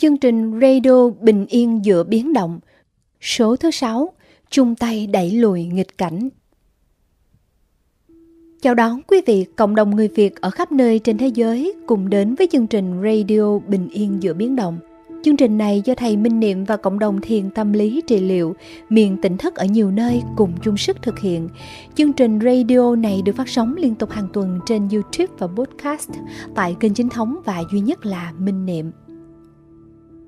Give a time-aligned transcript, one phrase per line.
[0.00, 2.60] chương trình Radio Bình Yên giữa biến động,
[3.20, 4.12] số thứ 6,
[4.50, 6.28] chung tay đẩy lùi nghịch cảnh.
[8.62, 12.10] Chào đón quý vị cộng đồng người Việt ở khắp nơi trên thế giới cùng
[12.10, 14.78] đến với chương trình Radio Bình Yên giữa biến động.
[15.24, 18.54] Chương trình này do thầy Minh Niệm và cộng đồng thiền tâm lý trị liệu
[18.88, 21.48] miền tỉnh thức ở nhiều nơi cùng chung sức thực hiện.
[21.94, 26.10] Chương trình radio này được phát sóng liên tục hàng tuần trên YouTube và podcast
[26.54, 28.90] tại kênh chính thống và duy nhất là Minh Niệm.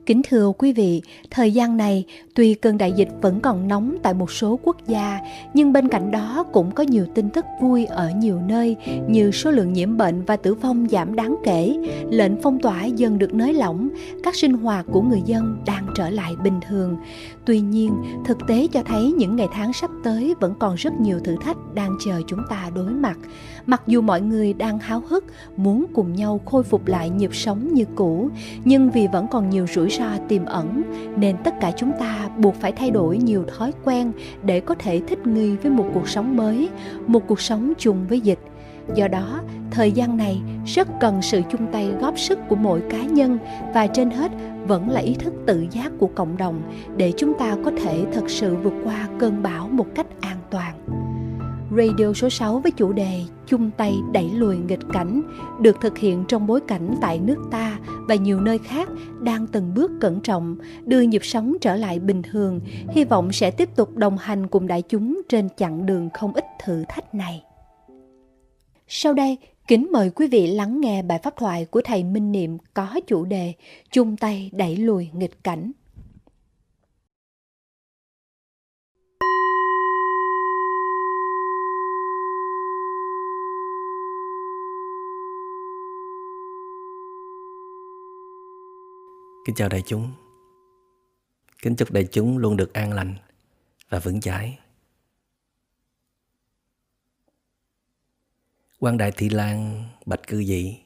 [0.06, 4.14] Kính thưa quý vị, thời gian này tuy cơn đại dịch vẫn còn nóng tại
[4.14, 5.20] một số quốc gia,
[5.54, 8.76] nhưng bên cạnh đó cũng có nhiều tin tức vui ở nhiều nơi
[9.08, 11.76] như số lượng nhiễm bệnh và tử vong giảm đáng kể,
[12.10, 13.88] lệnh phong tỏa dần được nới lỏng,
[14.22, 16.96] các sinh hoạt của người dân đang trở lại bình thường.
[17.44, 21.20] Tuy nhiên, thực tế cho thấy những ngày tháng sắp tới vẫn còn rất nhiều
[21.24, 23.18] thử thách đang chờ chúng ta đối mặt.
[23.66, 25.24] Mặc dù mọi người đang háo hức
[25.56, 28.30] muốn cùng nhau khôi phục lại nhịp sống như cũ,
[28.64, 30.82] nhưng vì vẫn còn nhiều rủi ro tiềm ẩn
[31.16, 35.00] nên tất cả chúng ta buộc phải thay đổi nhiều thói quen để có thể
[35.08, 36.68] thích nghi với một cuộc sống mới,
[37.06, 38.38] một cuộc sống chung với dịch.
[38.94, 43.02] Do đó, thời gian này rất cần sự chung tay góp sức của mỗi cá
[43.02, 43.38] nhân
[43.74, 44.32] và trên hết
[44.66, 46.62] vẫn là ý thức tự giác của cộng đồng
[46.96, 50.78] để chúng ta có thể thật sự vượt qua cơn bão một cách an toàn.
[51.76, 55.22] Radio số 6 với chủ đề chung tay đẩy lùi nghịch cảnh
[55.60, 58.88] được thực hiện trong bối cảnh tại nước ta và nhiều nơi khác
[59.20, 62.60] đang từng bước cẩn trọng đưa nhịp sống trở lại bình thường,
[62.90, 66.44] hy vọng sẽ tiếp tục đồng hành cùng đại chúng trên chặng đường không ít
[66.64, 67.42] thử thách này.
[68.88, 72.58] Sau đây, kính mời quý vị lắng nghe bài pháp thoại của thầy Minh Niệm
[72.74, 73.52] có chủ đề
[73.90, 75.72] chung tay đẩy lùi nghịch cảnh.
[89.44, 90.08] Kính chào đại chúng.
[91.62, 93.14] Kính chúc đại chúng luôn được an lành
[93.88, 94.58] và vững chãi.
[98.82, 100.78] Quan Đại Thị Lan, Bạch Cư Dị,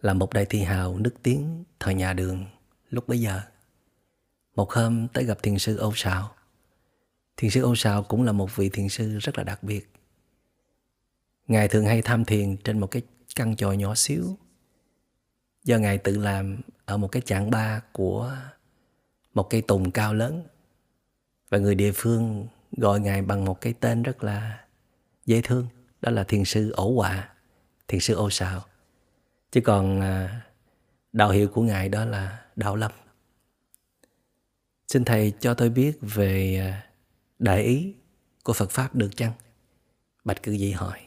[0.00, 2.46] là một đại thi hào nức tiếng thời nhà đường
[2.90, 3.40] lúc bấy giờ.
[4.54, 6.34] Một hôm tới gặp thiền sư Âu Sào.
[7.36, 9.92] Thiền sư Âu Sào cũng là một vị thiền sư rất là đặc biệt.
[11.48, 13.02] Ngài thường hay tham thiền trên một cái
[13.36, 14.36] căn chòi nhỏ xíu
[15.64, 18.36] do ngài tự làm ở một cái chạng ba của
[19.34, 20.42] một cây tùng cao lớn
[21.48, 22.46] và người địa phương
[22.76, 24.64] gọi ngài bằng một cái tên rất là
[25.26, 25.66] dễ thương
[26.02, 27.28] đó là thiền sư ổ quả
[27.88, 28.64] thiền sư ô sào
[29.50, 30.42] chứ còn à,
[31.12, 32.92] đạo hiệu của ngài đó là đạo lâm.
[34.88, 36.90] Xin thầy cho tôi biết về à,
[37.38, 37.94] đại ý
[38.44, 39.32] của phật pháp được chăng?
[40.24, 41.00] Bạch cư dị hỏi.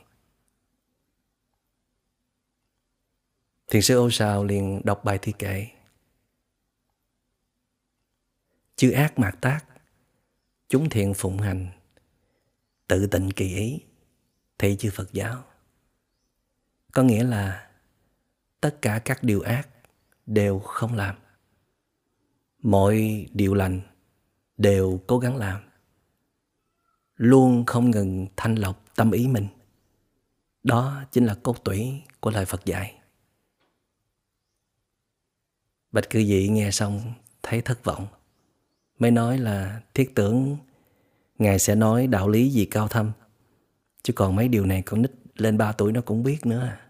[3.68, 5.68] Thiền sư Ô Sào liền đọc bài thi kệ.
[8.76, 9.66] Chư ác mạt tác,
[10.68, 11.68] chúng thiện phụng hành,
[12.88, 13.80] tự tịnh kỳ ý,
[14.58, 15.44] thị chư Phật giáo.
[16.92, 17.70] Có nghĩa là
[18.62, 19.70] tất cả các điều ác
[20.26, 21.16] đều không làm.
[22.60, 23.82] Mọi điều lành
[24.58, 25.62] đều cố gắng làm.
[27.16, 29.48] Luôn không ngừng thanh lọc tâm ý mình.
[30.64, 33.02] Đó chính là cốt tủy của lời Phật dạy.
[35.92, 37.14] Bạch cư dị nghe xong
[37.44, 38.08] thấy thất vọng.
[39.00, 40.58] Mới nói là thiết tưởng
[41.38, 43.12] Ngài sẽ nói đạo lý gì cao thâm.
[44.06, 46.60] Chứ còn mấy điều này con nít lên 3 tuổi nó cũng biết nữa.
[46.60, 46.82] À.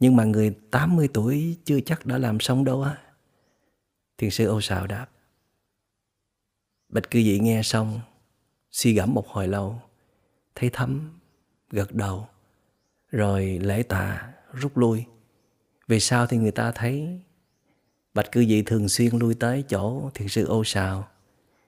[0.00, 2.98] Nhưng mà người 80 tuổi chưa chắc đã làm xong đâu á.
[4.18, 5.06] Thiền sư ô sào đáp.
[6.88, 8.00] Bạch cư dị nghe xong,
[8.70, 9.82] suy gẫm một hồi lâu,
[10.54, 11.20] thấy thấm,
[11.70, 12.28] gật đầu,
[13.10, 15.04] rồi lễ tạ, rút lui.
[15.88, 17.20] Vì sao thì người ta thấy
[18.14, 21.08] Bạch cư dị thường xuyên lui tới chỗ thiền sư ô sào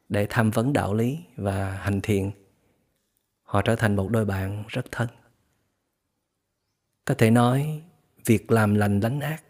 [0.08, 2.30] để tham vấn đạo lý và hành thiền.
[3.50, 5.08] Họ trở thành một đôi bạn rất thân.
[7.04, 7.82] Có thể nói,
[8.24, 9.42] việc làm lành lánh ác,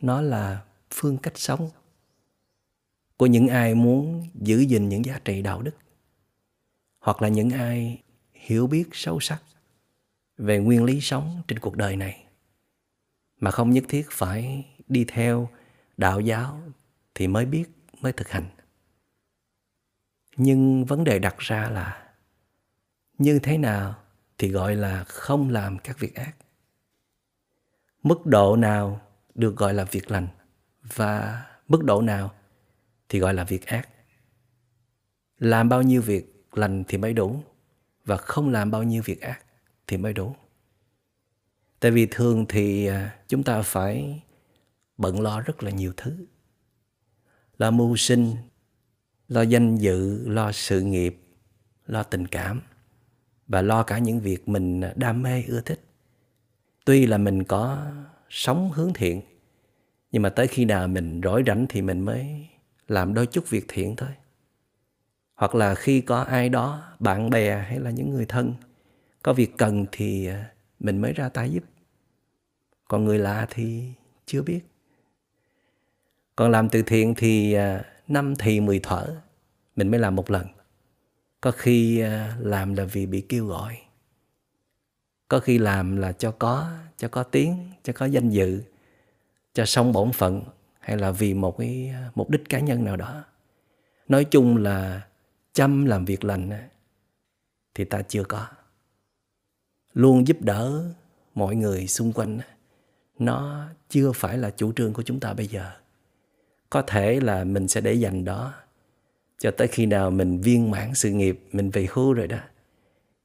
[0.00, 1.70] nó là phương cách sống
[3.16, 5.76] của những ai muốn giữ gìn những giá trị đạo đức,
[6.98, 8.02] hoặc là những ai
[8.32, 9.42] hiểu biết sâu sắc
[10.36, 12.24] về nguyên lý sống trên cuộc đời này,
[13.40, 15.48] mà không nhất thiết phải đi theo
[15.96, 16.60] đạo giáo
[17.14, 17.64] thì mới biết,
[18.00, 18.46] mới thực hành
[20.36, 22.03] nhưng vấn đề đặt ra là
[23.18, 23.94] như thế nào
[24.38, 26.36] thì gọi là không làm các việc ác.
[28.02, 29.00] Mức độ nào
[29.34, 30.28] được gọi là việc lành
[30.82, 32.34] và mức độ nào
[33.08, 33.88] thì gọi là việc ác.
[35.38, 37.42] Làm bao nhiêu việc lành thì mới đủ
[38.04, 39.40] và không làm bao nhiêu việc ác
[39.86, 40.36] thì mới đủ.
[41.80, 44.22] Tại vì thường thì à, chúng ta phải
[44.96, 46.26] bận lo rất là nhiều thứ.
[47.58, 48.36] Lo mưu sinh,
[49.28, 51.20] lo danh dự, lo sự nghiệp,
[51.86, 52.60] lo tình cảm
[53.48, 55.80] và lo cả những việc mình đam mê, ưa thích.
[56.84, 57.86] Tuy là mình có
[58.30, 59.22] sống hướng thiện,
[60.12, 62.48] nhưng mà tới khi nào mình rỗi rảnh thì mình mới
[62.88, 64.10] làm đôi chút việc thiện thôi.
[65.34, 68.54] Hoặc là khi có ai đó, bạn bè hay là những người thân,
[69.22, 70.50] có việc cần thì à,
[70.80, 71.64] mình mới ra tay giúp.
[72.88, 73.92] Còn người lạ thì
[74.26, 74.60] chưa biết.
[76.36, 79.16] Còn làm từ thiện thì à, năm thì mười thở,
[79.76, 80.46] mình mới làm một lần
[81.44, 83.78] có khi à, làm là vì bị kêu gọi.
[85.28, 88.62] Có khi làm là cho có cho có tiếng, cho có danh dự,
[89.54, 90.42] cho xong bổn phận,
[90.80, 93.24] hay là vì một cái à, mục đích cá nhân nào đó.
[94.08, 95.06] Nói chung là
[95.52, 96.68] chăm làm việc lành
[97.74, 98.46] thì ta chưa có.
[99.92, 100.84] Luôn giúp đỡ
[101.34, 102.38] mọi người xung quanh
[103.18, 105.70] nó chưa phải là chủ trương của chúng ta bây giờ.
[106.70, 108.54] Có thể là mình sẽ để dành đó
[109.38, 112.38] cho tới khi nào mình viên mãn sự nghiệp, mình về hưu rồi đó,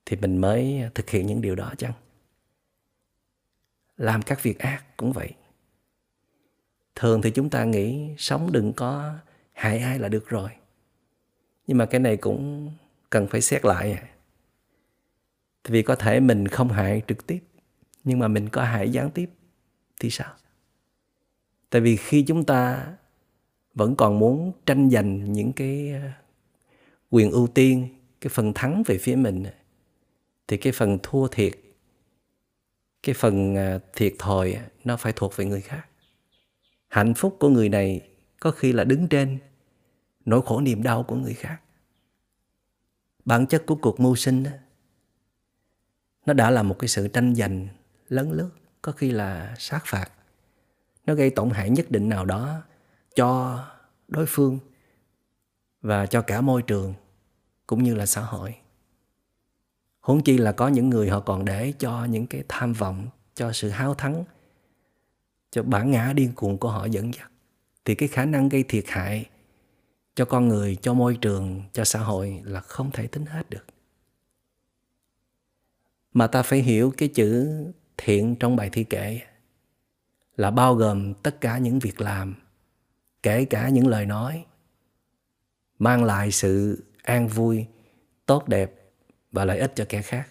[0.06, 1.94] thì mình mới thực hiện những điều đó chăng?
[3.98, 5.34] Làm các việc ác cũng vậy.
[6.96, 9.14] Thường thì chúng ta nghĩ sống đừng có
[9.54, 10.50] hại ai là được rồi.
[11.68, 12.72] Nhưng mà cái này cũng
[13.10, 14.08] cần phải xét lại à.
[15.64, 17.40] vì có thể mình không hại trực tiếp,
[18.04, 19.30] nhưng mà mình có hại gián tiếp
[20.00, 20.34] thì sao?
[21.70, 22.88] Tại vì khi chúng ta
[23.74, 26.10] vẫn còn muốn tranh giành những cái ờ,
[27.10, 27.88] quyền ưu tiên
[28.22, 29.46] cái phần thắng về phía mình
[30.48, 31.54] thì cái phần thua thiệt
[33.04, 35.86] cái phần ờ, thiệt thòi nó phải thuộc về người khác.
[36.88, 39.40] Hạnh phúc của người này có khi là đứng trên
[40.26, 41.60] nỗi khổ niềm đau của người khác.
[43.26, 44.52] Bản chất của cuộc mưu sinh đó,
[46.26, 47.68] nó đã là một cái sự tranh giành
[48.10, 48.50] lấn lướt
[48.82, 50.12] có khi là sát phạt.
[51.06, 52.62] Nó gây tổn hại nhất định nào đó
[53.20, 53.66] cho
[54.08, 54.60] đối phương
[55.82, 56.94] và cho cả môi trường
[57.68, 58.56] cũng như là xã hội.
[60.00, 63.52] Huống chi là có những người họ còn để cho những cái tham vọng, cho
[63.52, 64.24] sự háo thắng,
[65.52, 67.32] cho bản ngã điên cuồng của họ dẫn dắt.
[67.86, 69.26] Thì cái khả năng gây thiệt hại
[70.16, 73.66] cho con người, cho môi trường, cho xã hội là không thể tính hết được.
[76.14, 77.50] Mà ta phải hiểu cái chữ
[77.98, 79.20] thiện trong bài thi kệ
[80.38, 82.36] là bao gồm tất cả những việc làm
[83.24, 84.46] kể cả những lời nói,
[85.80, 87.66] mang lại sự an vui,
[88.26, 88.74] tốt đẹp
[89.32, 90.28] và lợi ích cho kẻ khác.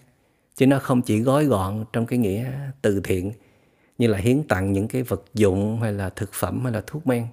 [0.55, 2.51] Chứ nó không chỉ gói gọn trong cái nghĩa
[2.81, 3.31] từ thiện,
[3.97, 7.07] như là hiến tặng những cái vật dụng hay là thực phẩm hay là thuốc
[7.07, 7.27] men.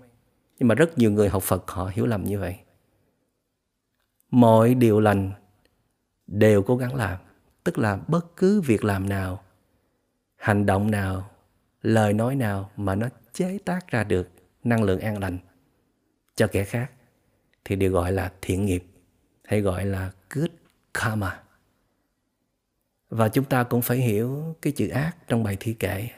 [0.58, 2.56] Nhưng mà rất nhiều người học phật họ hiểu lầm như vậy.
[4.30, 5.32] Mọi điều lành
[6.26, 7.18] đều cố gắng làm,
[7.64, 9.42] tức là bất cứ việc làm nào,
[10.36, 11.30] hành động nào,
[11.82, 14.28] lời nói nào mà nó chế tác ra được
[14.66, 15.38] năng lượng an lành.
[16.36, 16.90] Cho kẻ khác
[17.64, 18.84] thì đều gọi là thiện nghiệp,
[19.44, 20.50] hay gọi là good
[20.94, 21.42] karma.
[23.08, 26.08] Và chúng ta cũng phải hiểu cái chữ ác trong bài thi kệ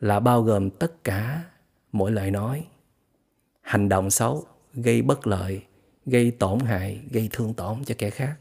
[0.00, 1.44] là bao gồm tất cả
[1.92, 2.66] mỗi lời nói.
[3.60, 5.62] Hành động xấu gây bất lợi,
[6.06, 8.36] gây tổn hại, gây thương tổn cho kẻ khác.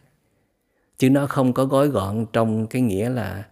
[0.97, 3.47] Chứ nó không có gói gọn trong cái nghĩa là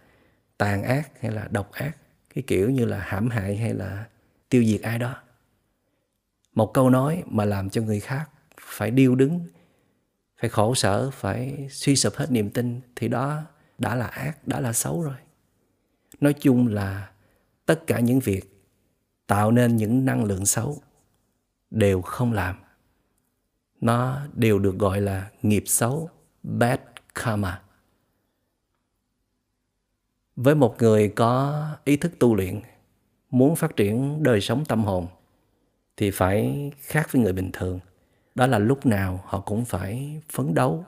[0.58, 1.96] tàn ác hay là độc ác,
[2.34, 4.06] cái kiểu như là hãm hại hay là
[4.48, 5.14] tiêu diệt ai đó
[6.54, 8.30] một câu nói mà làm cho người khác
[8.60, 9.40] phải điêu đứng,
[10.40, 13.42] phải khổ sở, phải suy sụp hết niềm tin, thì đó
[13.78, 15.16] đã là ác, đã là xấu rồi.
[16.20, 17.10] Nói chung là
[17.66, 18.64] tất cả những việc
[19.26, 20.82] tạo nên những năng lượng xấu
[21.70, 22.56] đều không làm.
[23.80, 26.10] Nó đều được gọi là nghiệp xấu,
[26.42, 26.80] bad
[27.14, 27.62] karma.
[30.36, 32.60] Với một người có ý thức tu luyện,
[33.30, 35.06] muốn phát triển đời sống tâm hồn
[35.96, 37.80] thì phải khác với người bình thường.
[38.34, 40.84] Đó là lúc nào họ cũng phải phấn đấu,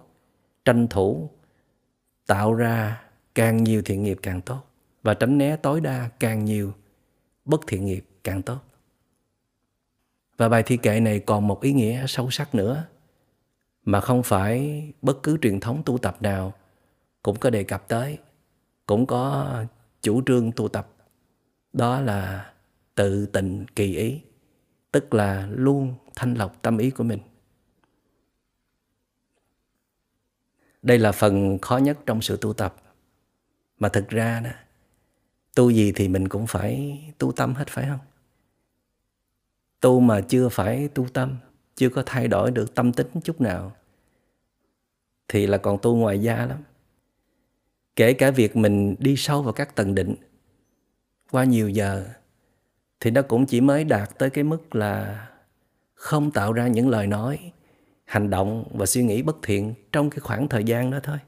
[0.64, 1.30] tranh thủ,
[2.26, 3.02] tạo ra
[3.34, 4.62] càng nhiều thiện nghiệp càng tốt.
[5.02, 6.72] Và tránh né tối đa càng nhiều
[7.44, 8.58] bất thiện nghiệp càng tốt.
[10.36, 12.84] Và bài thi kệ này còn một ý nghĩa sâu sắc nữa,
[13.84, 16.52] mà không phải bất cứ truyền thống tu tập nào
[17.22, 18.18] cũng có đề cập tới,
[18.86, 19.64] cũng có
[20.02, 20.88] chủ trương tu tập.
[21.72, 22.52] Đó là
[22.94, 24.20] tự tình kỳ ý
[24.94, 27.18] tức là luôn thanh lọc tâm ý của mình.
[30.82, 32.76] Đây là phần khó nhất trong sự tu tập.
[33.78, 34.50] Mà thực ra đó,
[35.54, 37.98] tu gì thì mình cũng phải tu tâm hết, phải không?
[39.80, 41.36] Tu mà chưa phải tu tâm,
[41.76, 43.76] chưa có thay đổi được tâm tính chút nào,
[45.28, 46.62] thì là còn tu ngoài da lắm.
[47.96, 50.14] Kể cả việc mình đi sâu vào các tầng định,
[51.30, 52.06] qua nhiều giờ
[53.04, 55.26] thì nó cũng chỉ mới đạt tới cái mức là
[55.94, 57.52] không tạo ra những lời nói,
[58.04, 61.18] hành động và suy nghĩ bất thiện trong cái khoảng thời gian đó thôi.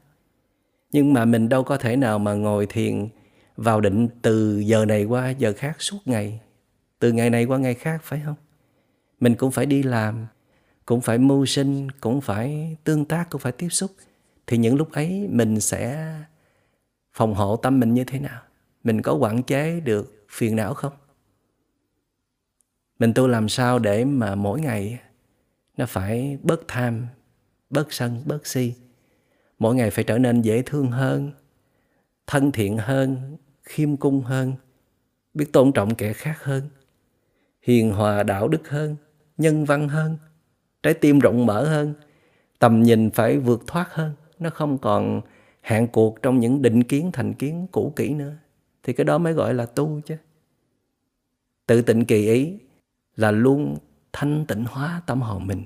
[0.91, 3.07] Nhưng mà mình đâu có thể nào mà ngồi thiền
[3.57, 6.39] vào định từ giờ này qua giờ khác suốt ngày.
[6.99, 8.35] Từ ngày này qua ngày khác, phải không?
[9.19, 10.27] Mình cũng phải đi làm,
[10.85, 13.91] cũng phải mưu sinh, cũng phải tương tác, cũng phải tiếp xúc.
[14.47, 16.13] Thì những lúc ấy mình sẽ
[17.13, 18.41] phòng hộ tâm mình như thế nào?
[18.83, 20.93] Mình có quản chế được phiền não không?
[22.99, 24.99] Mình tu làm sao để mà mỗi ngày
[25.77, 27.07] nó phải bớt tham,
[27.69, 28.73] bớt sân, bớt si?
[29.59, 31.31] Mỗi ngày phải trở nên dễ thương hơn,
[32.27, 34.53] thân thiện hơn, khiêm cung hơn,
[35.33, 36.69] biết tôn trọng kẻ khác hơn,
[37.61, 38.95] hiền hòa đạo đức hơn,
[39.37, 40.17] nhân văn hơn,
[40.83, 41.93] trái tim rộng mở hơn,
[42.59, 44.11] tầm nhìn phải vượt thoát hơn.
[44.39, 45.21] Nó không còn
[45.61, 48.33] hạn cuộc trong những định kiến, thành kiến cũ kỹ nữa.
[48.83, 50.15] Thì cái đó mới gọi là tu chứ.
[51.65, 52.57] Tự tịnh kỳ ý
[53.17, 53.77] là luôn
[54.13, 55.63] thanh tịnh hóa tâm hồn mình,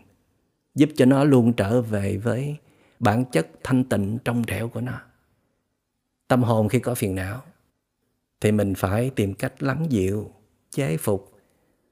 [0.75, 2.58] giúp cho nó luôn trở về với
[3.00, 5.01] bản chất thanh tịnh trong trẻo của nó.
[6.27, 7.41] Tâm hồn khi có phiền não,
[8.41, 10.31] thì mình phải tìm cách lắng dịu,
[10.72, 11.39] chế phục,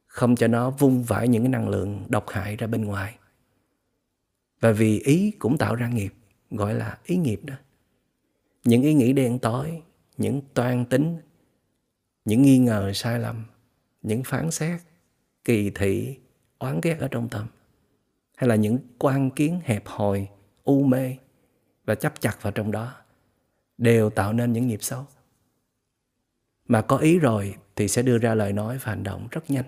[0.08, 3.16] không cho nó vung vãi những cái năng lượng độc hại ra bên ngoài.
[4.60, 6.14] Và vì ý cũng tạo ra nghiệp,
[6.52, 7.56] gọi là ý nghiệp đó.
[8.64, 9.82] Những ý nghĩ đen tối,
[10.18, 11.18] những toan tính,
[12.26, 13.46] những nghi ngờ sai lầm,
[14.02, 14.82] những phán xét
[15.50, 16.18] kỳ thị
[16.60, 17.48] oán ghét ở trong tâm?
[18.36, 20.28] Hay là những quan kiến hẹp hòi,
[20.64, 21.16] u mê
[21.86, 22.96] và chấp chặt vào trong đó
[23.78, 25.06] đều tạo nên những nghiệp xấu?
[26.68, 29.66] Mà có ý rồi thì sẽ đưa ra lời nói và hành động rất nhanh.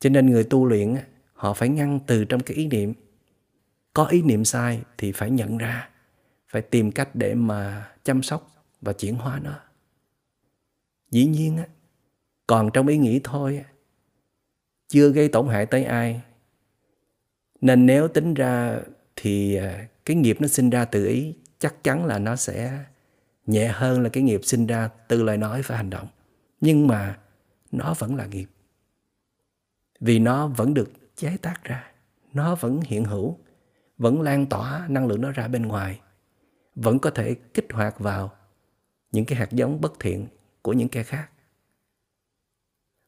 [0.00, 0.96] Cho nên người tu luyện
[1.32, 2.92] họ phải ngăn từ trong cái ý niệm.
[3.92, 5.90] Có ý niệm sai thì phải nhận ra,
[6.48, 8.50] phải tìm cách để mà chăm sóc
[8.80, 9.60] và chuyển hóa nó.
[11.10, 11.58] Dĩ nhiên
[12.46, 13.64] còn trong ý nghĩ thôi
[14.88, 16.20] chưa gây tổn hại tới ai.
[17.60, 18.80] Nên nếu tính ra
[19.16, 22.84] thì à, cái nghiệp nó sinh ra từ ý, chắc chắn là nó sẽ
[23.46, 26.08] nhẹ hơn là cái nghiệp sinh ra từ lời nói và hành động.
[26.60, 27.18] Nhưng mà
[27.72, 28.46] nó vẫn là nghiệp.
[30.00, 31.92] Vì nó vẫn được chế tác ra,
[32.32, 33.38] nó vẫn hiện hữu,
[33.98, 36.00] vẫn lan tỏa năng lượng nó ra bên ngoài,
[36.74, 38.32] vẫn có thể kích hoạt vào
[39.12, 40.26] những cái hạt giống bất thiện
[40.62, 41.30] của những kẻ khác.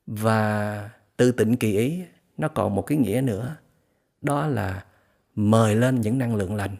[0.06, 2.04] Và tự tịnh kỳ ý,
[2.36, 3.56] nó còn một cái nghĩa nữa.
[4.20, 4.86] Đó là
[5.34, 6.76] mời lên những năng lượng lành.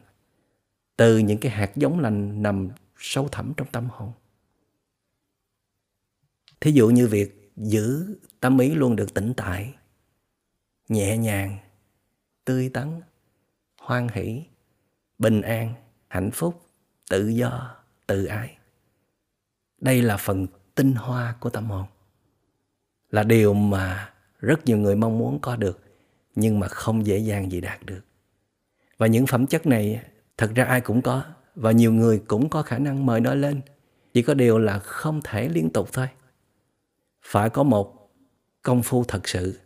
[0.96, 4.12] Từ những cái hạt giống lành nằm sâu thẳm trong tâm hồn.
[6.60, 9.74] Thí dụ như việc giữ tâm ý luôn được tĩnh tại,
[10.88, 11.58] nhẹ nhàng,
[12.44, 13.00] tươi tắn,
[13.80, 14.44] hoan hỷ,
[15.18, 15.74] bình an,
[16.08, 16.66] hạnh phúc,
[17.10, 17.76] tự do,
[18.06, 18.58] tự ái.
[19.80, 21.86] Đây là phần tinh hoa của tâm hồn.
[23.10, 25.80] Là điều mà rất nhiều người mong muốn có được,
[26.34, 28.00] nhưng mà không dễ dàng gì đạt được.
[28.98, 30.02] Và những phẩm chất này,
[30.36, 31.22] thật ra ai cũng có,
[31.54, 33.60] và nhiều người cũng có khả năng mời nó lên.
[34.14, 36.08] Chỉ có điều là không thể liên tục thôi.
[37.22, 38.10] Phải có một
[38.62, 39.58] công phu thật sự,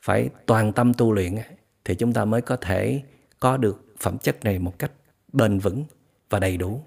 [0.00, 1.36] phải toàn tâm tu luyện
[1.84, 3.02] thì chúng ta mới có thể
[3.40, 4.92] có được phẩm chất này một cách
[5.32, 5.84] bền vững
[6.30, 6.82] và đầy đủ.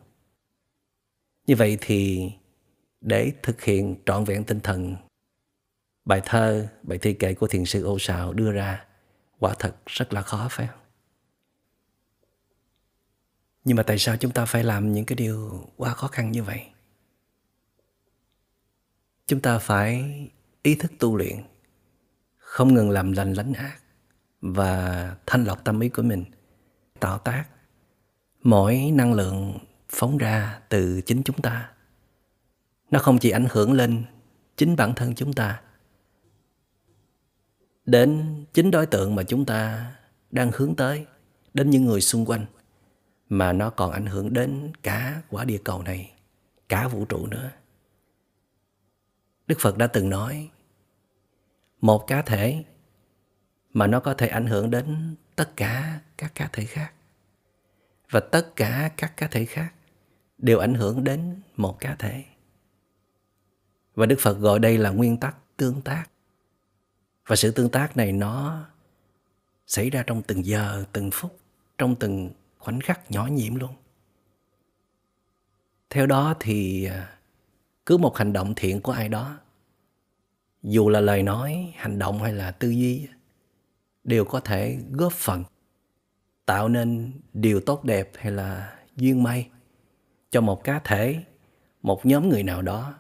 [1.48, 2.32] Như vậy thì
[3.02, 4.96] để thực hiện trọn vẹn tinh thần
[6.06, 8.86] bài thơ, bài thi kệ của thiền sư ô sào đưa ra,
[9.40, 10.80] quả thật rất là khó, phải không?
[13.64, 16.44] Nhưng mà tại sao chúng ta phải làm những cái điều quá khó khăn như
[16.44, 16.66] vậy?
[19.28, 20.04] Chúng ta phải
[20.64, 21.44] ý thức tu luyện,
[22.38, 23.78] không ngừng làm lành lánh ác
[24.42, 26.26] và thanh lọc tâm ý của mình,
[27.00, 27.46] tạo tác.
[28.44, 29.58] Mỗi năng lượng
[29.90, 31.72] phóng ra từ chính chúng ta,
[32.92, 34.04] nó không chỉ ảnh hưởng lên
[34.58, 35.62] chính bản thân chúng ta
[37.86, 39.92] đến chính đối tượng mà chúng ta
[40.32, 41.06] đang hướng tới,
[41.54, 42.46] đến những người xung quanh,
[43.30, 46.14] mà nó còn ảnh hưởng đến cả quả địa cầu này,
[46.70, 47.52] cả vũ trụ nữa.
[49.48, 50.50] Đức phật đã từng nói,
[51.82, 52.64] một cá thể
[53.74, 56.94] mà nó có thể ảnh hưởng đến tất cả các cá thể khác.
[58.10, 59.74] Và tất cả các cá thể khác
[60.38, 62.24] đều ảnh hưởng đến một cá thể.
[63.96, 66.11] Và đức phật gọi đây là nguyên tắc tương tác
[67.32, 68.66] và sự tương tác này nó
[69.68, 71.40] xảy ra trong từng giờ, từng phút,
[71.78, 73.76] trong từng khoảnh khắc nhỏ nhiệm luôn.
[75.90, 77.18] Theo đó thì à,
[77.86, 79.40] cứ một hành động thiện của ai đó,
[80.64, 83.08] dù là lời nói, hành động hay là tư duy,
[84.04, 85.44] đều có thể góp phần
[86.46, 89.50] tạo nên điều tốt đẹp hay là duyên may
[90.32, 91.24] cho một cá thể,
[91.82, 92.94] một nhóm người nào đó,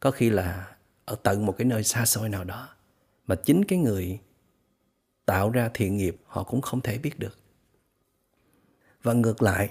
[0.00, 2.68] có khi là ở tận một cái nơi xa xôi nào đó
[3.30, 4.18] mà chính cái người
[5.26, 7.38] tạo ra thiện nghiệp, họ cũng không thể biết được.
[9.02, 9.70] Và ngược lại,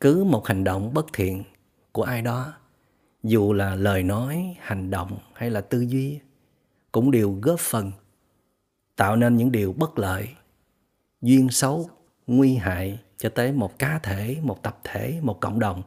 [0.00, 1.44] cứ một hành động bất thiện
[1.92, 2.54] của ai đó,
[3.22, 6.20] dù là lời nói, hành động hay là tư duy,
[6.92, 7.92] cũng đều góp phần
[8.96, 10.28] tạo nên những điều bất lợi,
[11.22, 11.90] duyên xấu,
[12.26, 15.82] nguy hại cho tới một cá thể, một tập thể, một cộng đồng.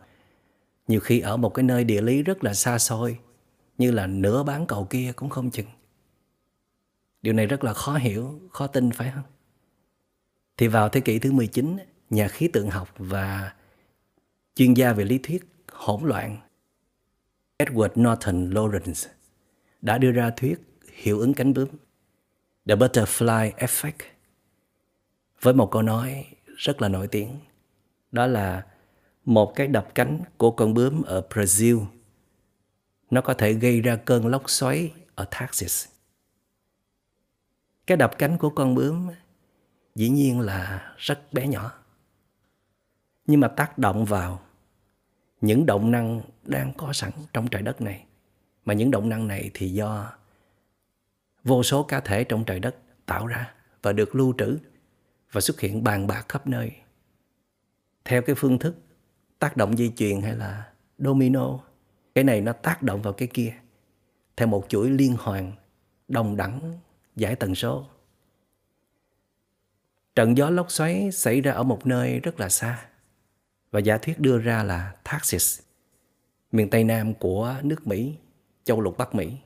[0.88, 3.20] Nhiều khi ở một cái nơi địa lý rất là xa xôi,
[3.78, 5.66] như là nửa bán cầu kia cũng không chừng
[7.22, 9.24] điều này rất là khó hiểu, khó tin, phải không
[10.58, 11.78] thì vào thế kỷ thứ 19
[12.10, 13.54] nhà khí tượng học và
[14.56, 16.38] chuyên gia về lý thuyết hỗn loạn,
[17.60, 19.08] Edward Norton Lawrence
[19.82, 20.60] đã đưa ra thuyết
[20.94, 21.70] hiệu ứng cánh bướm,
[22.68, 24.04] The Butterfly Effect,
[25.42, 26.26] với một câu nói
[26.58, 27.40] rất là nổi tiếng
[28.12, 28.66] đó là
[29.26, 31.86] một cái đập cánh của con bướm ở Brazil,
[33.10, 35.88] nó có thể gây ra cơn lốc xoáy ở Texas.
[37.90, 39.08] Cái đập cánh của con bướm
[39.96, 41.72] dĩ nhiên là rất bé nhỏ.
[43.28, 44.42] Nhưng mà tác động vào
[45.42, 48.06] những động năng đang có sẵn trong trái đất này.
[48.66, 50.12] Mà những động năng này thì do
[51.44, 54.58] vô số cá thể trong trời đất tạo ra và được lưu trữ
[55.32, 56.72] và xuất hiện bàn bạc khắp nơi.
[58.06, 58.76] Theo cái phương thức
[59.40, 61.60] tác động dây chuyền hay là domino,
[62.16, 63.54] cái này nó tác động vào cái kia
[64.38, 65.52] theo một chuỗi liên hoàn
[66.08, 66.80] đồng đẳng
[67.20, 67.86] giải tần số.
[70.16, 72.86] Trận gió lốc xoáy xảy ra ở một nơi rất là xa
[73.72, 75.60] và giả thuyết đưa ra là Texas,
[76.52, 78.16] miền Tây Nam của nước Mỹ,
[78.64, 79.38] châu lục Bắc Mỹ.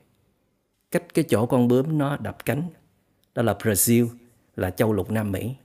[0.92, 2.70] Cách cái chỗ con bướm nó đập cánh,
[3.34, 4.08] đó là Brazil,
[4.56, 5.56] là châu lục Nam Mỹ.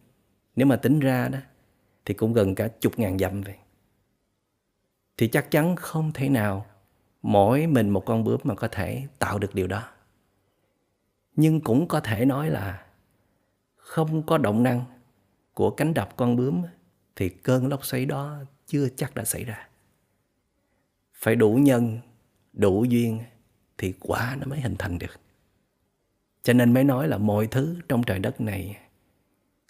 [0.56, 1.38] Nếu mà tính ra đó,
[2.04, 3.56] thì cũng gần cả chục ngàn dặm vậy.
[5.16, 6.66] Thì chắc chắn không thể nào
[7.22, 9.82] mỗi mình một con bướm mà có thể tạo được điều đó.
[11.40, 12.86] Nhưng cũng có thể nói là
[13.76, 14.84] không có động năng
[15.54, 16.62] của cánh đập con bướm
[17.16, 19.68] thì cơn lốc xoáy đó chưa chắc đã xảy ra.
[21.14, 21.98] Phải đủ nhân,
[22.52, 23.20] đủ duyên
[23.78, 25.20] thì quả nó mới hình thành được.
[26.42, 28.78] Cho nên mới nói là mọi thứ trong trời đất này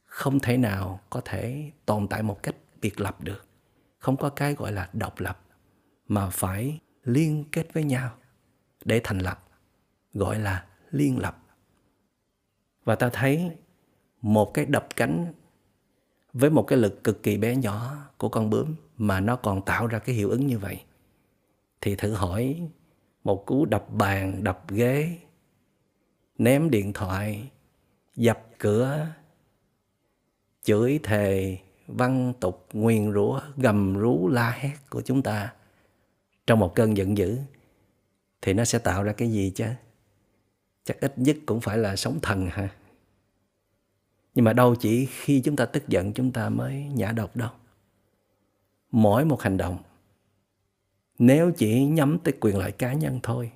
[0.04, 3.46] không thể nào có thể tồn tại một cách biệt lập được.
[3.98, 5.40] Không có cái gọi là độc lập
[6.06, 8.14] mà phải liên kết với nhau
[8.84, 9.48] để thành lập
[10.12, 11.44] gọi là liên lập.
[12.88, 13.50] Và ta thấy
[14.22, 15.32] một cái đập cánh
[16.32, 19.86] với một cái lực cực kỳ bé nhỏ của con bướm mà nó còn tạo
[19.86, 20.82] ra cái hiệu ứng như vậy.
[21.80, 22.68] Thì thử hỏi
[23.24, 25.18] một cú đập bàn, đập ghế,
[26.38, 27.50] ném điện thoại,
[28.16, 29.06] dập cửa,
[30.62, 35.52] chửi thề, văn tục, nguyền rủa, gầm rú, la hét của chúng ta
[36.46, 37.38] trong một cơn giận dữ,
[38.42, 39.66] thì nó sẽ tạo ra cái gì chứ?
[40.88, 42.68] Chắc ít nhất cũng phải là sống thần ha
[44.38, 47.50] nhưng mà đâu chỉ khi chúng ta tức giận chúng ta mới nhả độc đâu.
[48.90, 49.78] Mỗi một hành động,
[51.18, 53.50] nếu chỉ nhắm tới quyền lợi cá nhân thôi,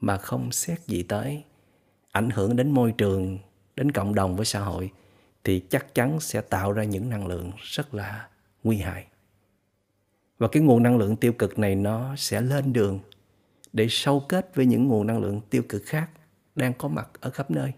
[0.00, 1.44] mà không xét gì tới
[2.12, 3.38] ảnh hưởng đến môi trường,
[3.76, 4.90] đến cộng đồng với xã hội,
[5.44, 8.28] thì chắc chắn sẽ tạo ra những năng lượng rất là
[8.64, 9.06] nguy hại.
[10.38, 13.00] Và cái nguồn năng lượng tiêu cực này nó sẽ lên đường
[13.72, 16.10] để sâu kết với những nguồn năng lượng tiêu cực khác
[16.54, 17.72] đang có mặt ở khắp nơi.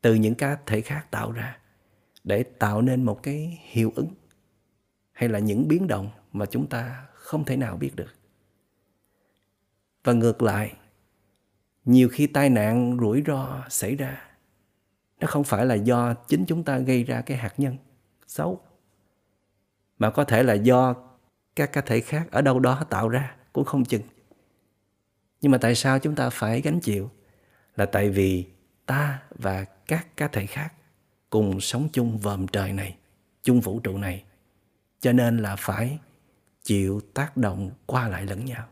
[0.00, 1.58] Từ những cá thể khác tạo ra
[2.24, 4.14] để tạo nên một cái hiệu ứng
[5.12, 8.14] hay là những biến động mà chúng ta không thể nào biết được.
[10.04, 10.76] Và ngược lại,
[11.84, 14.22] nhiều khi tai nạn, rủi ro xảy ra,
[15.20, 17.76] nó không phải là do chính chúng ta gây ra cái hạt nhân
[18.26, 18.60] xấu,
[19.98, 20.94] mà có thể là do
[21.56, 24.02] các cá thể khác ở đâu đó tạo ra, cũng không chừng.
[25.40, 27.10] Nhưng mà tại sao chúng ta phải gánh chịu?
[27.76, 28.46] Là tại vì
[28.86, 30.72] ta và các cá thể khác
[31.30, 32.96] cùng sống chung vòm trời này,
[33.42, 34.24] chung vũ trụ này.
[35.00, 35.98] Cho nên là phải
[36.62, 38.68] chịu tác động qua lại lẫn nhau.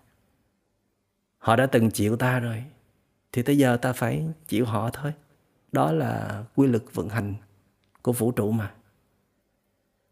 [1.38, 2.64] Họ đã từng chịu ta rồi,
[3.32, 5.12] thì tới giờ ta phải chịu họ thôi.
[5.72, 7.34] Đó là quy luật vận hành
[8.02, 8.74] của vũ trụ mà.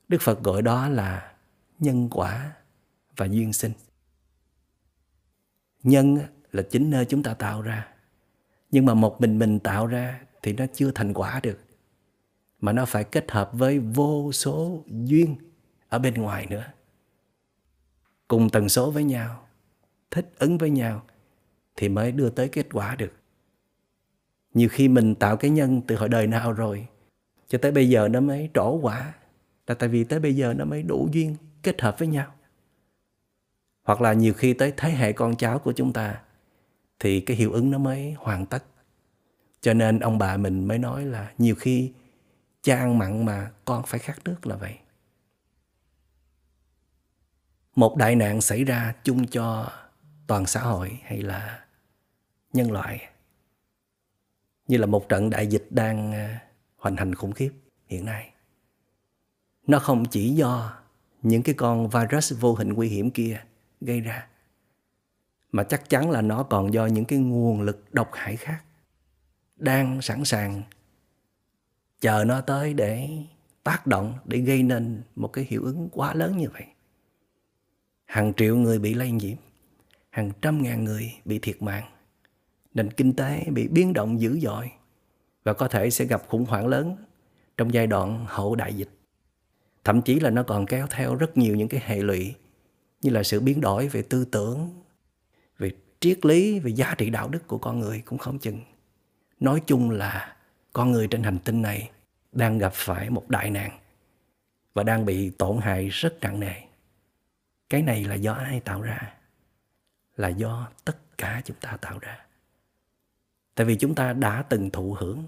[0.09, 1.33] Đức phật gọi đó là
[1.79, 2.53] nhân quả
[3.16, 3.72] và duyên sinh.
[5.83, 6.18] Nhân
[6.53, 7.88] là chính nơi chúng ta tạo ra
[8.70, 11.59] nhưng mà một mình mình tạo ra thì nó chưa thành quả được.
[12.61, 15.37] Mà nó phải kết hợp với vô số duyên
[15.88, 16.64] ở bên ngoài nữa.
[18.28, 19.46] Cùng tần số với nhau,
[20.11, 21.02] thích ứng với nhau
[21.76, 23.12] thì mới đưa tới kết quả được.
[24.54, 26.87] Nhiều khi mình tạo cái nhân từ hồi đời nào rồi,
[27.48, 29.14] cho tới bây giờ nó mới trổ quả.
[29.66, 32.35] Là tại vì tới bây giờ nó mới đủ duyên kết hợp với nhau.
[33.83, 36.20] Hoặc là nhiều khi tới thế hệ con cháu của chúng ta
[37.00, 38.64] thì cái hiệu ứng nó mới hoàn tất.
[39.61, 41.92] Cho nên ông bà mình mới nói là nhiều khi
[42.62, 44.78] cha ăn mặn mà con phải khát nước là vậy.
[47.76, 49.72] Một đại nạn xảy ra chung cho
[50.26, 51.64] toàn xã hội hay là
[52.52, 53.08] nhân loại?
[54.68, 56.40] Như là một trận đại dịch đang à,
[56.76, 57.52] hoành hành khủng khiếp
[57.87, 58.32] hiện nay.
[59.66, 60.78] Nó không chỉ do
[61.22, 63.40] những cái con virus vô hình nguy hiểm kia
[63.80, 64.27] gây ra
[65.52, 68.62] mà chắc chắn là nó còn do những cái nguồn lực độc hại khác
[69.56, 70.62] đang sẵn sàng
[72.00, 73.08] chờ nó tới để
[73.64, 76.64] tác động, để gây nên một cái hiệu ứng quá lớn như vậy.
[78.04, 79.37] Hàng triệu người bị lây nhiễm,
[80.11, 81.84] hàng trăm ngàn người bị thiệt mạng,
[82.74, 84.70] nền kinh tế bị biến động dữ dội
[85.44, 86.96] và có thể sẽ gặp khủng hoảng lớn
[87.56, 88.90] trong giai đoạn hậu đại dịch.
[89.84, 92.34] Thậm chí là nó còn kéo theo rất nhiều những cái hệ lụy
[93.02, 94.70] như là sự biến đổi về tư tưởng
[95.58, 98.60] về triết lý, về giá trị đạo đức của con người cũng không chừng.
[99.40, 100.36] Nói chung là
[100.72, 101.90] con người trên hành tinh này
[102.32, 103.78] đang gặp phải một đại nạn
[104.74, 106.54] và đang bị tổn hại rất nặng nề.
[107.70, 109.14] Cái này là do ai tạo ra?
[110.16, 112.18] Là do tất cả chúng ta tạo ra.
[113.54, 115.24] Tại vì chúng ta đã từng thụ hưởng,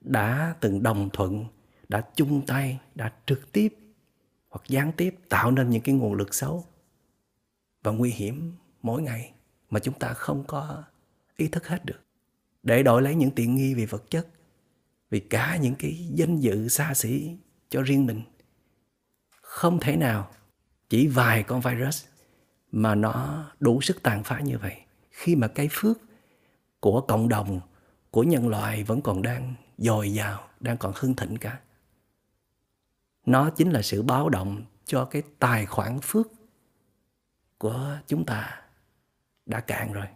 [0.00, 1.44] đã từng đồng thuận,
[1.88, 3.76] đã chung tay, đã trực tiếp
[4.48, 6.64] hoặc gián tiếp tạo nên những cái nguồn lực xấu
[7.82, 9.32] và nguy hiểm mỗi ngày
[9.70, 10.84] mà chúng ta không có
[11.36, 12.00] ý thức hết được.
[12.62, 14.26] Để đổi lấy những tiện nghi về vật chất,
[15.10, 17.36] vì cả những cái danh dự xa xỉ
[17.70, 18.22] cho riêng mình,
[19.40, 20.30] không thể nào
[20.88, 22.04] chỉ vài con virus
[22.72, 24.76] mà nó đủ sức tàn phá như vậy.
[25.10, 25.98] Khi mà cái phước
[26.80, 27.60] của cộng đồng,
[28.10, 31.60] của nhân loại vẫn còn đang dồi dào, đang còn hưng thịnh cả,
[33.26, 36.26] nó chính là sự báo động cho cái tài khoản phước
[37.58, 38.62] của chúng ta
[39.50, 40.06] đã cạn rồi.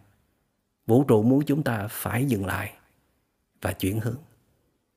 [0.87, 2.73] Vũ trụ muốn chúng ta phải dừng lại
[3.61, 4.19] và chuyển hướng.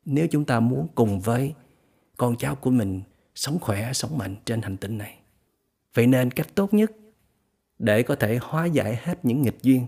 [0.05, 1.55] Nếu chúng ta muốn cùng với
[2.16, 3.03] con cháu của mình
[3.35, 5.18] sống khỏe, sống mạnh trên hành tinh này,
[5.94, 6.92] vậy nên cách tốt nhất
[7.79, 9.87] để có thể hóa giải hết những nghịch duyên,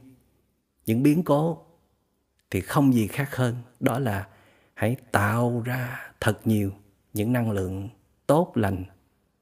[0.86, 1.64] những biến cố
[2.50, 4.28] thì không gì khác hơn đó là
[4.74, 6.72] hãy tạo ra thật nhiều
[7.12, 7.88] những năng lượng
[8.26, 8.84] tốt lành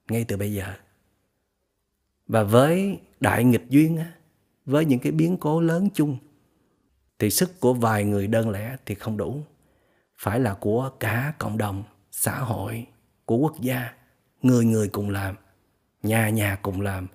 [0.09, 0.75] ngay từ bây giờ.
[2.27, 3.99] Và với đại nghịch duyên
[4.69, 6.19] với những cái biến cố lớn chung.
[7.19, 9.43] Thì sức của vài người đơn lẻ thì không đủ.
[10.19, 12.87] Phải là của cả cộng đồng, xã hội,
[13.25, 13.93] của quốc gia.
[14.43, 15.37] Người người cùng làm,
[16.03, 17.07] nhà nhà cùng làm,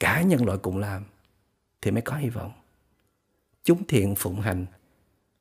[0.00, 1.04] cả nhân loại cùng làm
[1.82, 2.52] thì mới có hy vọng.
[3.64, 4.66] Chúng thiện phụng hành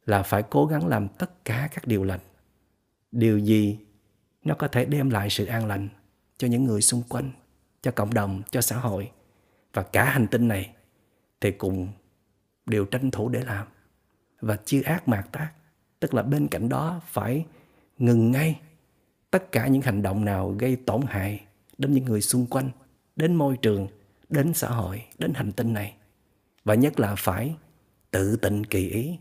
[0.06, 2.20] là phải cố gắng làm tất cả các điều lành.
[3.12, 3.80] Điều gì
[4.44, 5.90] nó có thể đem lại sự an lành
[6.38, 7.32] cho những người xung quanh,
[7.82, 9.12] cho cộng đồng, cho xã hội
[9.74, 10.74] và cả hành tinh này
[11.44, 11.88] thì cùng
[12.66, 13.68] đều tranh thủ để làm.
[14.42, 15.52] Và chia ác mạt tác,
[16.00, 17.46] tức là bên cạnh đó phải
[17.98, 18.60] ngừng ngay
[19.32, 21.46] tất cả những hành động nào gây tổn hại
[21.78, 22.70] đến những người xung quanh,
[23.16, 23.88] đến môi trường,
[24.30, 25.96] đến xã hội, đến hành tinh này.
[26.64, 27.56] Và nhất là phải
[28.12, 29.18] tự tịnh kỳ ý,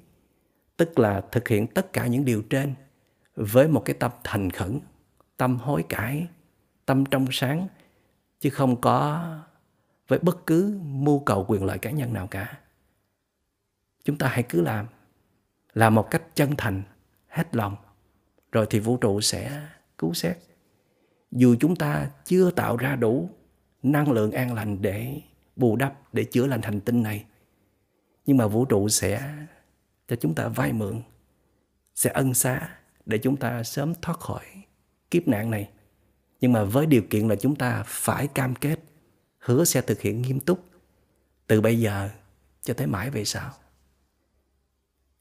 [0.76, 2.74] tức là thực hiện tất cả những điều trên
[3.34, 4.80] với một cái tâm thành khẩn,
[5.36, 6.26] tâm hối cải,
[6.86, 7.66] tâm trong sáng,
[8.40, 9.26] chứ không có
[10.08, 12.58] với bất cứ mưu cầu quyền lợi cá nhân nào cả.
[14.04, 14.86] Chúng ta hãy cứ làm
[15.72, 16.82] làm một cách chân thành,
[17.28, 17.76] hết lòng,
[18.52, 20.38] rồi thì vũ trụ sẽ cứu xét.
[21.30, 23.30] Dù chúng ta chưa tạo ra đủ
[23.82, 25.20] năng lượng an lành để
[25.56, 27.24] bù đắp, để chữa lành hành tinh này,
[28.26, 29.34] nhưng mà vũ trụ sẽ
[30.08, 31.02] cho chúng ta vay mượn,
[31.94, 32.68] sẽ ân xá
[33.06, 34.44] để chúng ta sớm thoát khỏi
[35.10, 35.70] kiếp nạn này.
[36.40, 38.80] Nhưng mà với điều kiện là chúng ta phải cam kết
[39.42, 40.64] hứa sẽ thực hiện nghiêm túc.
[41.46, 42.08] Từ bây giờ
[42.62, 43.52] cho tới mãi về sau.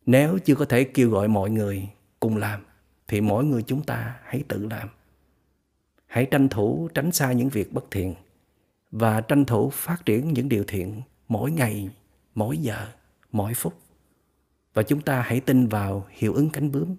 [0.06, 2.66] Nếu chưa có thể kêu gọi mọi người cùng làm,
[3.08, 4.90] thì mỗi người chúng ta hãy tự làm.
[6.06, 8.16] Hãy tranh thủ tránh xa những việc bất thiện
[8.92, 11.90] và tranh thủ phát triển những điều thiện mỗi ngày,
[12.36, 12.88] mỗi giờ,
[13.32, 13.74] mỗi phút.
[14.74, 16.96] Và chúng ta hãy tin vào hiệu ứng cánh bướm.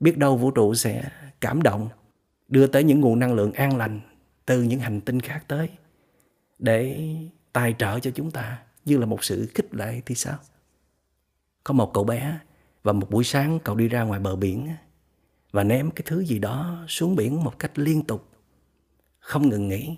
[0.00, 1.10] Biết đâu vũ trụ sẽ
[1.40, 1.88] cảm động,
[2.48, 4.00] đưa tới những nguồn năng lượng an lành
[4.46, 5.68] từ những hành tinh khác tới
[6.64, 7.14] để
[7.52, 8.62] tài trợ cho chúng ta.
[8.84, 10.38] Như là một sự khích lệ thì sao?
[11.64, 12.38] Có một cậu bé
[12.82, 14.68] và một buổi sáng cậu đi ra ngoài bờ biển
[15.52, 18.28] và ném cái thứ gì đó xuống biển một cách liên tục.
[19.18, 19.96] Không ngừng nghỉ.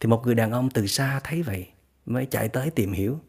[0.00, 1.68] Thì một người đàn ông từ xa thấy vậy
[2.06, 3.20] mới chạy tới tìm hiểu.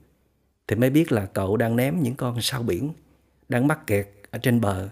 [0.67, 2.93] Thì mới biết là cậu đang ném những con sao biển
[3.49, 4.89] đang mắc kẹt ở trên bờ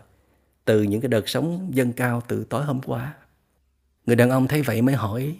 [0.65, 3.13] từ những cái đợt sóng dâng cao từ tối hôm qua.
[4.05, 5.39] Người đàn ông thấy vậy mới hỏi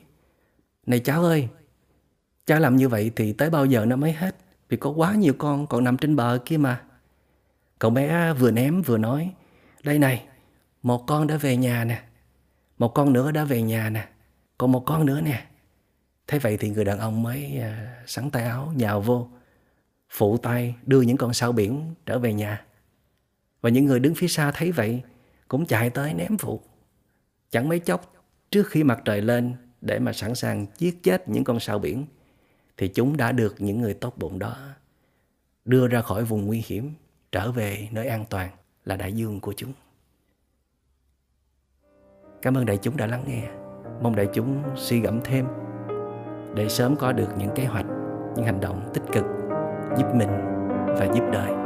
[0.86, 1.49] Này cháu ơi,
[2.46, 4.36] cha làm như vậy thì tới bao giờ nó mới hết?
[4.70, 6.82] Vì có quá nhiều con còn nằm trên bờ kia mà.
[7.80, 9.34] Cậu bé vừa ném vừa nói
[9.84, 10.26] Đây này
[10.84, 12.04] Một con đã về nhà nè
[12.78, 14.08] Một con nữa đã về nhà nè
[14.58, 15.46] Còn một con nữa nè.
[16.28, 19.30] Thế vậy thì người đàn ông mới à, sắn tay áo nhào vô
[20.10, 22.66] Phụ tay đưa những con sao biển trở về nhà.
[23.62, 25.02] Và những người đứng phía xa thấy vậy
[25.48, 26.62] Cũng chạy tới ném phụ.
[27.52, 28.14] Chẳng mấy chốc
[28.52, 32.06] trước khi mặt trời lên Để mà sẵn sàng giết chết những con sao biển
[32.78, 34.58] thì chúng đã được những người tốt bụng đó
[35.66, 36.94] Đưa ra khỏi vùng nguy hiểm,
[37.32, 38.50] Trở về nơi an toàn
[38.86, 39.74] là đại dương của chúng.
[42.42, 43.44] Cảm ơn đại chúng đã lắng nghe.
[44.02, 45.46] Mong đại chúng suy gẫm thêm
[46.56, 47.86] để sớm có được những kế hoạch,
[48.36, 49.26] những hành động tích cực
[49.98, 50.30] giúp mình
[50.88, 51.64] và giúp đời.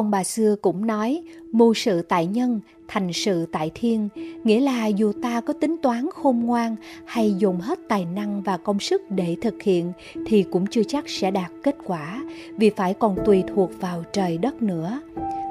[0.00, 4.08] Ông bà xưa cũng nói, mưu sự tại nhân, thành sự tại thiên,
[4.44, 8.56] nghĩa là dù ta có tính toán khôn ngoan hay dùng hết tài năng và
[8.56, 9.92] công sức để thực hiện
[10.26, 12.22] thì cũng chưa chắc sẽ đạt kết quả,
[12.56, 15.00] vì phải còn tùy thuộc vào trời đất nữa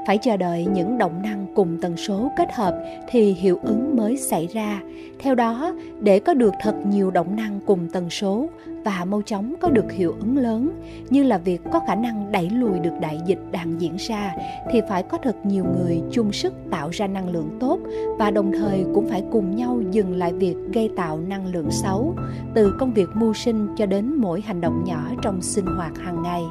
[0.09, 4.17] phải chờ đợi những động năng cùng tần số kết hợp thì hiệu ứng mới
[4.17, 4.81] xảy ra.
[5.19, 8.49] Theo đó, để có được thật nhiều động năng cùng tần số
[8.85, 10.71] và mau chóng có được hiệu ứng lớn,
[11.09, 14.33] như là việc có khả năng đẩy lùi được đại dịch đang diễn ra,
[14.71, 17.79] thì phải có thật nhiều người chung sức tạo ra năng lượng tốt
[18.17, 22.15] và đồng thời cũng phải cùng nhau dừng lại việc gây tạo năng lượng xấu,
[22.53, 26.23] từ công việc mưu sinh cho đến mỗi hành động nhỏ trong sinh hoạt hàng
[26.23, 26.41] ngày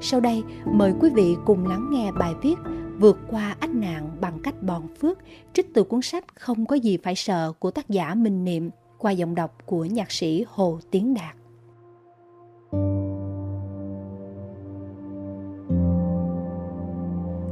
[0.00, 2.54] sau đây mời quý vị cùng lắng nghe bài viết
[2.98, 5.18] vượt qua ách nạn bằng cách bòn phước
[5.52, 9.12] trích từ cuốn sách Không có gì phải sợ của tác giả Minh Niệm qua
[9.12, 11.36] giọng đọc của nhạc sĩ Hồ Tiến Đạt.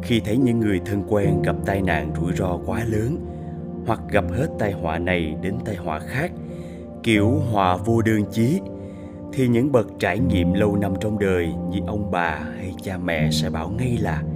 [0.03, 3.17] Khi thấy những người thân quen gặp tai nạn rủi ro quá lớn
[3.87, 6.33] hoặc gặp hết tai họa này đến tai họa khác,
[7.03, 8.61] kiểu hòa vô đơn chí,
[9.33, 13.31] thì những bậc trải nghiệm lâu năm trong đời như ông bà hay cha mẹ
[13.31, 14.23] sẽ bảo ngay là–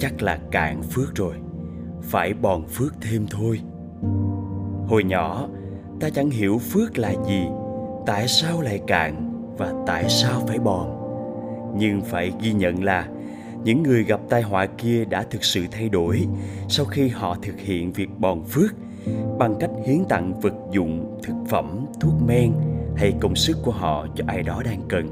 [0.00, 1.34] chắc là cạn phước rồi,
[2.02, 3.60] phải bòn phước thêm thôi.
[4.86, 5.48] Hồi nhỏ,
[6.00, 7.44] ta chẳng hiểu phước là gì,
[8.06, 10.96] tại sao lại cạn và tại sao phải bòn.
[11.76, 13.08] Nhưng phải ghi nhận là
[13.64, 16.26] những người gặp tai họa kia đã thực sự thay đổi
[16.68, 18.70] sau khi họ thực hiện việc bòn phước
[19.38, 22.52] bằng cách hiến tặng vật dụng, thực phẩm, thuốc men
[23.00, 25.08] hay công sức của họ cho ai đó đang cần.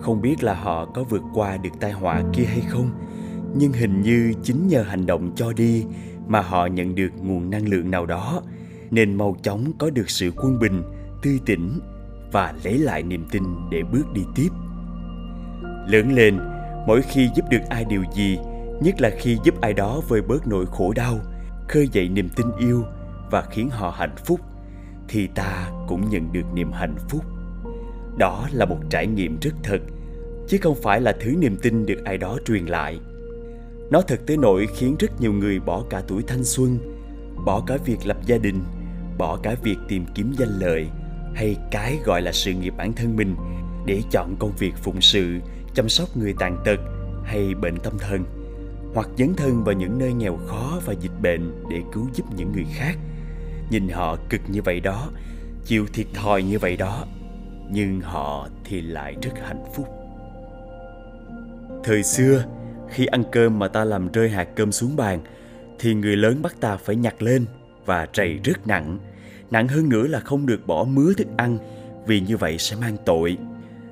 [0.00, 2.90] Không biết là họ có vượt qua được tai họa kia hay không,
[3.54, 5.84] nhưng hình như chính nhờ hành động cho đi
[6.26, 8.42] mà họ nhận được nguồn năng lượng nào đó,
[8.90, 10.82] nên mau chóng có được sự quân bình
[11.22, 11.80] tươi tỉnh
[12.32, 14.48] và lấy lại niềm tin để bước đi tiếp.
[15.88, 16.38] Lớn lên,
[16.86, 18.38] mỗi khi giúp được ai điều gì,
[18.82, 21.18] nhất là khi giúp ai đó vơi bớt nỗi khổ đau,
[21.68, 22.84] khơi dậy niềm tin yêu
[23.30, 24.40] và khiến họ hạnh phúc
[25.10, 27.24] thì ta cũng nhận được niềm hạnh phúc
[28.18, 29.78] đó là một trải nghiệm rất thật
[30.48, 33.00] chứ không phải là thứ niềm tin được ai đó truyền lại
[33.90, 36.78] nó thật tới nỗi khiến rất nhiều người bỏ cả tuổi thanh xuân,
[37.44, 38.60] bỏ cả việc lập gia đình,
[39.18, 40.88] bỏ cả việc tìm kiếm danh lợi
[41.34, 43.36] hay cái gọi là sự nghiệp bản thân mình
[43.86, 45.38] để chọn công việc phụng sự,
[45.74, 46.80] chăm sóc người tàn tật
[47.24, 48.24] hay bệnh tâm thần
[48.94, 52.52] hoặc dấn thân vào những nơi nghèo khó và dịch bệnh để cứu giúp những
[52.52, 52.98] người khác.
[53.70, 55.10] Nhìn họ cực như vậy đó,
[55.64, 57.06] chịu thiệt thòi như vậy đó,
[57.70, 59.88] nhưng họ thì lại rất hạnh phúc.
[61.84, 62.44] Thời xưa,
[62.90, 65.20] khi ăn cơm mà ta làm rơi hạt cơm xuống bàn
[65.78, 67.46] thì người lớn bắt ta phải nhặt lên
[67.86, 68.98] và trầy rất nặng.
[69.50, 71.58] Nặng hơn nữa là không được bỏ mứa thức ăn
[72.06, 73.36] vì như vậy sẽ mang tội.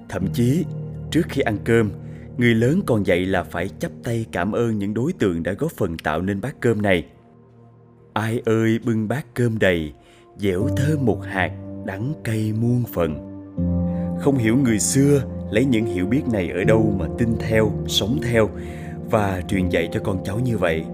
[0.08, 0.64] Thậm chí
[1.10, 1.90] trước khi ăn cơm
[2.38, 5.72] người lớn còn dạy là phải chắp tay cảm ơn những đối tượng đã góp
[5.72, 7.04] phần tạo nên bát cơm này
[8.18, 9.92] ai ơi, bưng bát cơm đầy,
[10.36, 11.50] dẻo thơm một hạt
[11.84, 13.14] đắng cay muôn phần.
[14.20, 18.18] Không hiểu người xưa lấy những hiểu biết này ở đâu mà tin theo, sống
[18.22, 18.50] theo
[19.10, 20.84] và truyền dạy cho con cháu như vậy.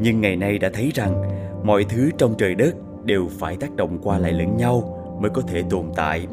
[0.00, 1.22] Nhưng ngày nay đã thấy rằng
[1.64, 5.42] mọi thứ trong trời đất đều phải tác động qua lại lẫn nhau mới có
[5.42, 6.26] thể tồn tại.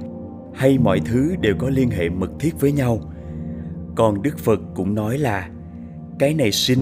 [0.54, 3.00] Hay mọi thứ đều có liên hệ mật thiết với nhau.
[3.96, 5.50] Còn đức phật cũng nói là,
[6.20, 6.80] cái này sinh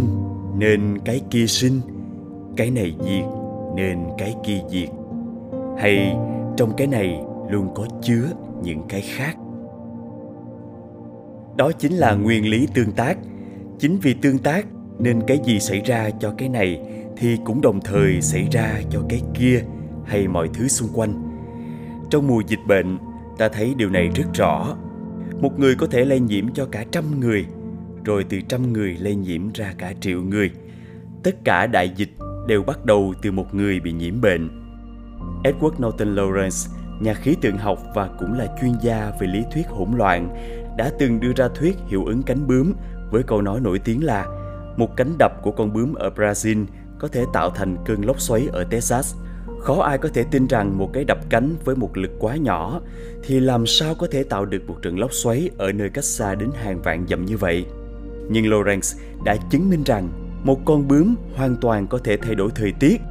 [0.57, 1.81] nên cái kia sinh,
[2.57, 3.42] cái này diệt
[3.75, 4.89] nên cái kia diệt.
[5.77, 6.15] Hay
[6.57, 8.25] trong cái này luôn có chứa
[8.63, 9.37] những cái khác.
[11.57, 13.17] Đó chính là nguyên lý tương tác.
[13.79, 14.65] Chính vì tương tác
[14.99, 16.81] nên cái gì xảy ra cho cái này
[17.17, 19.63] thì cũng đồng thời xảy ra cho cái kia
[20.05, 21.23] hay mọi thứ xung quanh.
[22.09, 22.97] Trong mùa dịch bệnh,
[23.37, 24.75] ta thấy điều này rất rõ.
[25.41, 27.45] Một người có thể lây nhiễm cho cả trăm người,
[28.05, 30.51] rồi từ trăm người lây nhiễm ra cả triệu người.
[31.23, 32.09] Tất cả đại dịch
[32.47, 34.49] đều bắt đầu từ một người bị nhiễm bệnh
[35.43, 39.67] edward norton lawrence, nhà khí tượng học và cũng là chuyên gia về lý thuyết
[39.67, 40.29] hỗn loạn,
[40.77, 42.73] đã từng đưa ra thuyết hiệu ứng cánh bướm
[43.11, 44.25] với câu nói nổi tiếng là
[44.77, 46.65] một cánh đập của con bướm ở Brazil
[46.99, 49.15] có thể tạo thành cơn lốc xoáy ở Texas.
[49.59, 52.81] Khó ai có thể tin rằng một cái đập cánh với một lực quá nhỏ
[53.23, 56.35] thì làm sao có thể tạo được một trận lốc xoáy ở nơi cách xa
[56.35, 57.65] đến hàng vạn dặm như vậy.
[58.29, 60.09] Nhưng Lawrence đã chứng minh rằng
[60.43, 63.01] một con bướm hoàn toàn có thể thay đổi thời tiết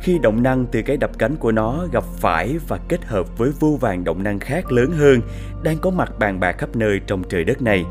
[0.00, 3.50] khi động năng từ cái đập cánh của nó gặp phải và kết hợp với
[3.60, 5.20] vô vàng động năng khác lớn hơn
[5.62, 7.84] đang có mặt bàn bạc khắp nơi trong trời đất này.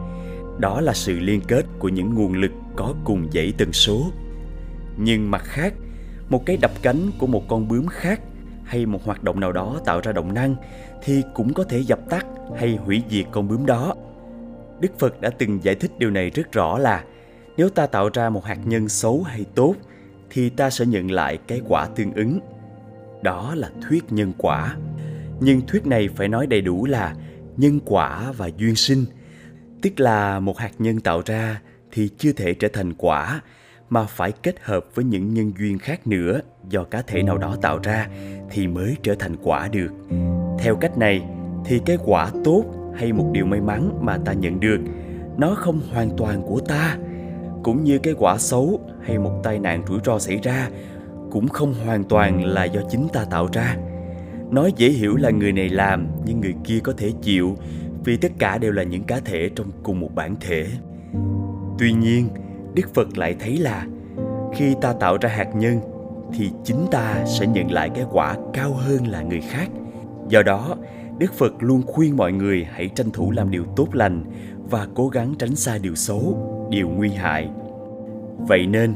[0.59, 4.11] Đó là sự liên kết của những nguồn lực có cùng dãy tần số.
[4.97, 5.73] Nhưng mặt khác,
[6.29, 8.21] một cái đập cánh của một con bướm khác
[8.63, 10.55] hay một hoạt động nào đó tạo ra động năng
[11.03, 12.25] thì cũng có thể dập tắt
[12.59, 13.95] hay hủy diệt con bướm đó.
[14.79, 17.03] Đức Phật đã từng giải thích điều này rất rõ là
[17.57, 19.75] nếu ta tạo ra một hạt nhân xấu hay tốt
[20.29, 22.39] thì ta sẽ nhận lại cái quả tương ứng.
[23.23, 24.75] Đó là thuyết nhân quả.
[25.39, 27.15] Nhưng thuyết này phải nói đầy đủ là
[27.57, 29.05] nhân quả và duyên sinh,
[29.81, 33.41] tức là một hạt nhân tạo ra thì chưa thể trở thành quả
[33.89, 37.55] mà phải kết hợp với những nhân duyên khác nữa do cá thể nào đó
[37.61, 38.07] tạo ra
[38.49, 39.89] thì mới trở thành quả được.
[40.59, 41.23] Theo cách này
[41.65, 42.65] thì cái quả tốt
[42.95, 44.79] hay một điều may mắn mà ta nhận được
[45.37, 46.97] nó không hoàn toàn của ta
[47.63, 50.69] cũng như cái quả xấu hay một tai nạn rủi ro xảy ra,
[51.31, 53.77] cũng không hoàn toàn là do chính ta tạo ra.
[54.51, 57.55] Nói dễ hiểu là người này làm, nhưng người kia có thể chịu,
[58.03, 60.65] vì tất cả đều là những cá thể trong cùng một bản thể.
[61.79, 62.29] Tuy nhiên,
[62.73, 63.87] đức phật lại thấy là,
[64.55, 65.79] khi ta tạo ra hạt nhân,
[66.33, 69.69] thì chính ta sẽ nhận lại cái quả cao hơn là người khác.
[70.29, 70.75] Do đó,
[71.17, 74.23] đức phật luôn khuyên mọi người hãy tranh thủ làm điều tốt lành
[74.69, 77.49] và cố gắng tránh xa điều xấu điều nguy hại.
[78.37, 78.93] Vậy nên,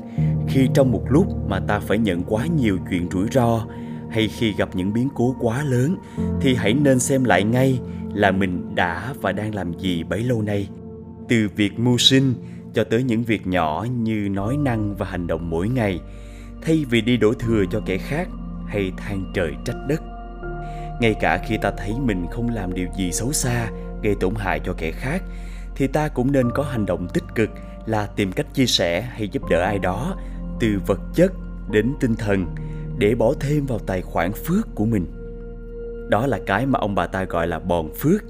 [0.47, 3.65] khi trong một lúc mà ta phải nhận quá nhiều chuyện rủi ro,
[4.10, 5.95] hay khi gặp những biến cố quá lớn,
[6.41, 7.79] thì hãy nên xem lại ngay
[8.13, 10.69] là mình đã và đang làm gì bấy lâu nay.
[11.29, 12.34] Từ việc mưu sinh
[12.73, 15.99] cho tới những việc nhỏ như nói năng và hành động mỗi ngày,
[16.62, 18.27] thay vì đi đổ thừa cho kẻ khác
[18.67, 20.01] hay than trời trách đất.
[21.01, 23.69] Ngay cả khi ta thấy mình không làm điều gì xấu xa,
[24.03, 25.23] gây tổn hại cho kẻ khác
[25.75, 27.49] thì ta cũng nên có hành động tích cực
[27.86, 30.15] là tìm cách chia sẻ hay giúp đỡ ai đó,
[30.60, 31.31] từ vật chất
[31.71, 32.55] đến tinh thần,
[32.97, 35.05] để bỏ thêm vào tài khoản phước của mình.
[36.10, 38.21] Đó là cái mà ông bà ta gọi là bòn phước.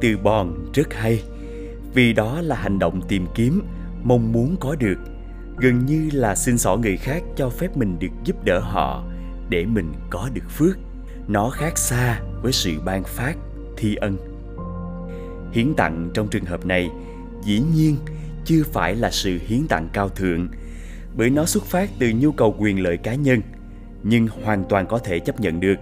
[0.00, 1.22] Từ bòn rất hay,
[1.94, 3.62] vì đó là hành động tìm kiếm,
[4.02, 4.98] mong muốn có được.
[5.58, 9.04] Gần như là xin xỏ người khác cho phép mình được giúp đỡ họ
[9.48, 10.78] để mình có được phước.
[11.28, 13.36] Nó khác xa với sự ban phát,
[13.76, 14.35] thi ân
[15.52, 16.90] hiến tặng trong trường hợp này,
[17.44, 17.96] dĩ nhiên
[18.44, 20.48] chưa phải là sự hiến tặng cao thượng,
[21.16, 23.40] bởi nó xuất phát từ nhu cầu quyền lợi cá nhân,
[24.02, 25.76] nhưng hoàn toàn có thể chấp nhận được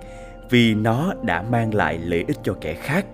[0.50, 3.06] vì nó đã mang lại lợi ích cho kẻ khác.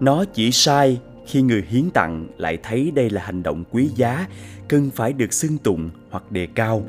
[0.00, 4.26] Nó chỉ sai khi người hiến tặng lại thấy đây là hành động quý giá,
[4.68, 6.82] cần phải được xưng tụng hoặc đề cao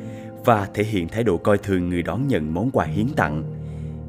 [0.45, 3.43] và thể hiện thái độ coi thường người đón nhận món quà hiến tặng.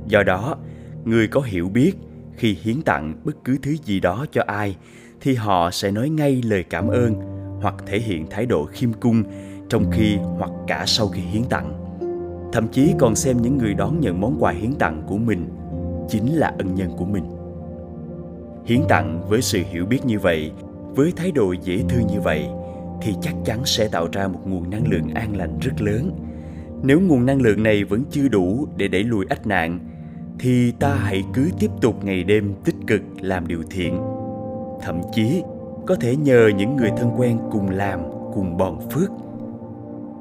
[0.06, 0.56] Do đó,
[1.04, 1.92] người có hiểu biết
[2.40, 4.76] khi hiến tặng bất cứ thứ gì đó cho ai,
[5.20, 7.14] thì họ sẽ nói ngay lời cảm ơn
[7.62, 9.22] hoặc thể hiện thái độ khiêm cung
[9.68, 11.74] trong khi hoặc cả sau khi hiến tặng.
[12.52, 15.48] Thậm chí còn xem những người đón nhận món quà hiến tặng của mình
[16.08, 17.24] chính là ân nhân của mình.
[18.64, 20.52] Hiến tặng với sự hiểu biết như vậy,
[20.94, 22.46] với thái độ dễ thương như vậy,
[23.02, 26.10] thì chắc chắn sẽ tạo ra một nguồn năng lượng an lành rất lớn.
[26.82, 29.78] Nếu nguồn năng lượng này vẫn chưa đủ để đẩy lùi ách nạn
[30.42, 34.00] thì ta hãy cứ tiếp tục ngày đêm tích cực làm điều thiện.
[34.82, 35.42] Thậm chí,
[35.86, 38.00] có thể nhờ những người thân quen cùng làm,
[38.34, 39.10] cùng bòn phước.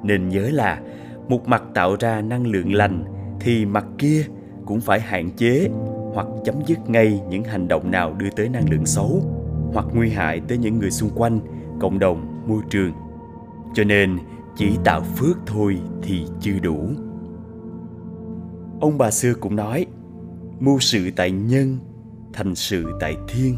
[0.03, 0.81] Nên nhớ là,
[1.27, 3.03] một mặt tạo ra năng lượng lành,
[3.39, 4.25] thì mặt kia
[4.65, 5.69] cũng phải hạn chế
[6.13, 9.21] hoặc chấm dứt ngay những hành động nào đưa tới năng lượng xấu
[9.73, 11.39] hoặc nguy hại tới những người xung quanh,
[11.79, 12.91] cộng đồng, môi trường.
[13.73, 14.17] Cho nên,
[14.55, 16.89] chỉ tạo phước thôi thì chưa đủ.
[18.81, 19.85] Ông bà xưa cũng nói
[20.59, 21.77] mưu sự tại nhân,
[22.33, 23.57] thành sự tại thiên.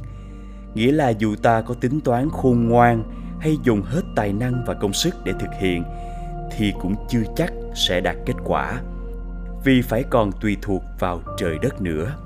[0.75, 3.03] Nghĩa là dù ta có tính toán khôn ngoan
[3.39, 5.83] hay dùng hết tài năng và công sức để thực hiện,
[6.57, 8.81] thì cũng chưa chắc sẽ đạt kết quả.
[9.63, 12.17] Vì phải còn tùy thuộc vào trời đất nữa.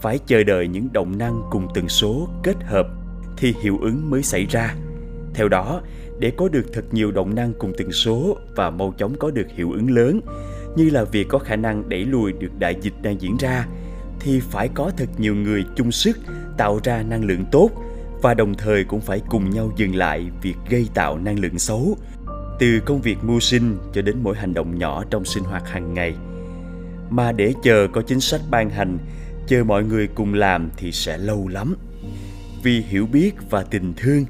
[0.00, 2.86] Phải chờ đợi những động năng cùng tần số kết hợp
[3.36, 4.74] thì hiệu ứng mới xảy ra.
[5.34, 5.80] Theo đó,
[6.18, 9.46] để có được thật nhiều động năng cùng tần số và mau chóng có được
[9.56, 10.20] hiệu ứng lớn,
[10.76, 13.66] như là việc có khả năng đẩy lùi được đại dịch đang diễn ra
[14.22, 16.18] thì phải có thật nhiều người chung sức,
[16.56, 17.70] tạo ra năng lượng tốt
[18.22, 21.96] và đồng thời cũng phải cùng nhau dừng lại việc gây tạo năng lượng xấu.
[22.58, 25.94] Từ công việc mưu sinh cho đến mỗi hành động nhỏ trong sinh hoạt hàng
[25.94, 26.14] ngày.
[27.10, 28.98] Mà để chờ có chính sách ban hành,
[29.46, 31.76] chờ mọi người cùng làm thì sẽ lâu lắm.
[32.62, 34.24] Vì hiểu biết và tình thương,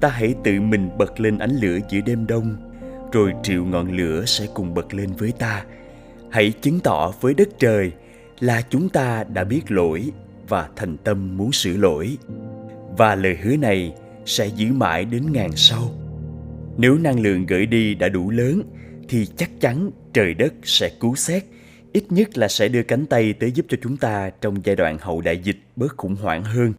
[0.00, 2.56] ta hãy tự mình bật lên ánh lửa giữa đêm đông,
[3.12, 5.64] rồi triệu ngọn lửa sẽ cùng bật lên với ta.
[6.30, 7.92] Hãy chứng tỏ với đất trời
[8.40, 10.10] là chúng ta đã biết lỗi
[10.48, 12.18] và thành tâm muốn sửa lỗi.
[12.98, 13.94] Và lời hứa này
[14.26, 15.90] sẽ giữ mãi đến ngàn sau.
[16.76, 18.62] Nếu năng lượng gửi đi đã đủ lớn,
[19.08, 21.44] thì chắc chắn trời đất sẽ cứu xét.
[21.92, 24.98] Ít nhất là sẽ đưa cánh tay tới giúp cho chúng ta trong giai đoạn
[25.00, 26.72] hậu đại dịch bớt khủng hoảng hơn.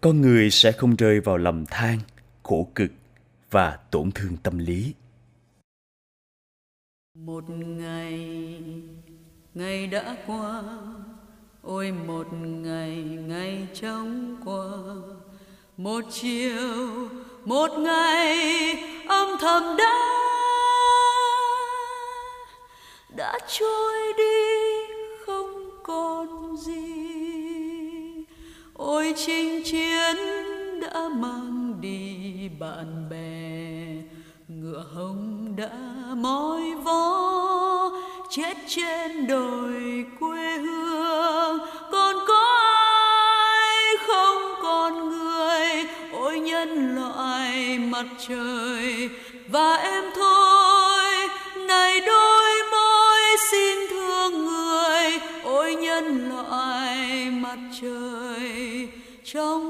[0.00, 1.98] Con người sẽ không rơi vào lầm than,
[2.42, 2.90] khổ cực
[3.50, 4.94] và tổn thương tâm lý.
[7.14, 8.30] Một ngày
[9.54, 10.62] ngày đã qua,
[11.62, 12.96] ôi một ngày
[13.26, 14.68] ngày trống qua.
[15.76, 17.08] Một chiều,
[17.44, 18.36] một ngày,
[19.08, 20.18] âm thầm đã
[23.16, 24.94] đã trôi đi,
[25.26, 27.08] không còn gì.
[28.74, 30.16] Ôi chinh chiến
[30.80, 33.58] đã mang đi bạn bè,
[34.48, 35.70] ngựa hồng đã
[36.16, 37.27] mỏi vó
[38.30, 41.58] chết trên đồi quê hương.
[41.92, 45.84] Còn có ai không còn người?
[46.12, 49.08] Ôi nhân loại mặt trời.
[49.48, 51.28] Và em thôi,
[51.68, 53.20] này đôi môi
[53.50, 55.18] xin thương người.
[55.44, 58.88] Ôi nhân loại mặt trời.
[59.24, 59.67] Trong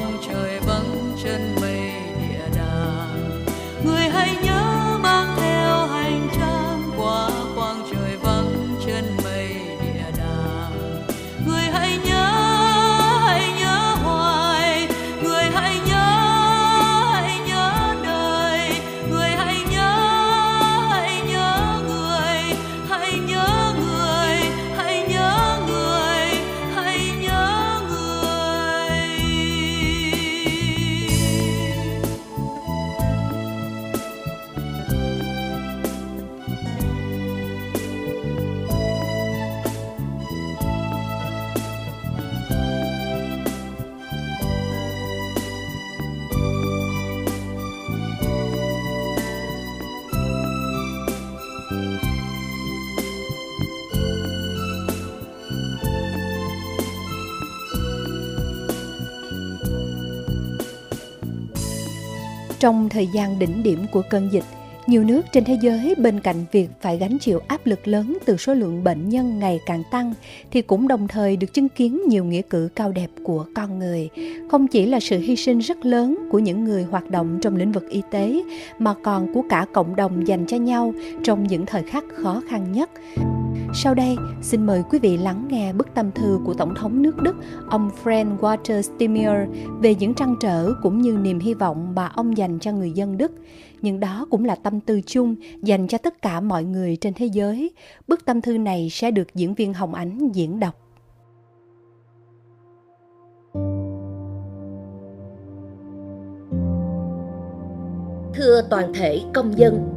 [0.00, 0.60] qua trời
[62.64, 64.44] Trong thời gian đỉnh điểm của cơn dịch,
[64.86, 68.36] nhiều nước trên thế giới bên cạnh việc phải gánh chịu áp lực lớn từ
[68.36, 70.14] số lượng bệnh nhân ngày càng tăng
[70.50, 74.08] thì cũng đồng thời được chứng kiến nhiều nghĩa cử cao đẹp của con người.
[74.50, 77.72] Không chỉ là sự hy sinh rất lớn của những người hoạt động trong lĩnh
[77.72, 78.42] vực y tế
[78.78, 80.94] mà còn của cả cộng đồng dành cho nhau
[81.24, 82.90] trong những thời khắc khó khăn nhất.
[83.76, 87.22] Sau đây, xin mời quý vị lắng nghe bức tâm thư của Tổng thống nước
[87.22, 87.36] Đức,
[87.70, 89.48] ông Frank Walter Steinmeier
[89.80, 93.18] về những trăn trở cũng như niềm hy vọng mà ông dành cho người dân
[93.18, 93.32] Đức.
[93.82, 97.26] Nhưng đó cũng là tâm tư chung dành cho tất cả mọi người trên thế
[97.26, 97.70] giới.
[98.08, 100.74] Bức tâm thư này sẽ được diễn viên Hồng Ánh diễn đọc.
[108.34, 109.94] Thưa toàn thể công dân,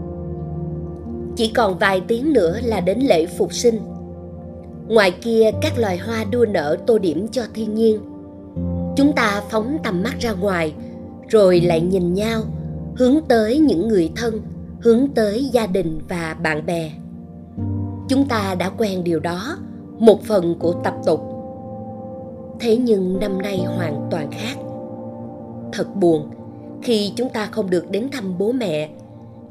[1.37, 3.79] chỉ còn vài tiếng nữa là đến lễ phục sinh.
[4.87, 7.99] Ngoài kia các loài hoa đua nở tô điểm cho thiên nhiên.
[8.95, 10.73] Chúng ta phóng tầm mắt ra ngoài,
[11.27, 12.41] rồi lại nhìn nhau,
[12.95, 14.41] hướng tới những người thân,
[14.81, 16.91] hướng tới gia đình và bạn bè.
[18.09, 19.57] Chúng ta đã quen điều đó,
[19.99, 21.21] một phần của tập tục.
[22.59, 24.55] Thế nhưng năm nay hoàn toàn khác.
[25.73, 26.29] Thật buồn
[26.83, 28.89] khi chúng ta không được đến thăm bố mẹ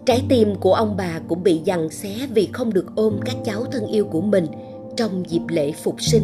[0.07, 3.65] trái tim của ông bà cũng bị giằng xé vì không được ôm các cháu
[3.65, 4.47] thân yêu của mình
[4.97, 6.23] trong dịp lễ phục sinh.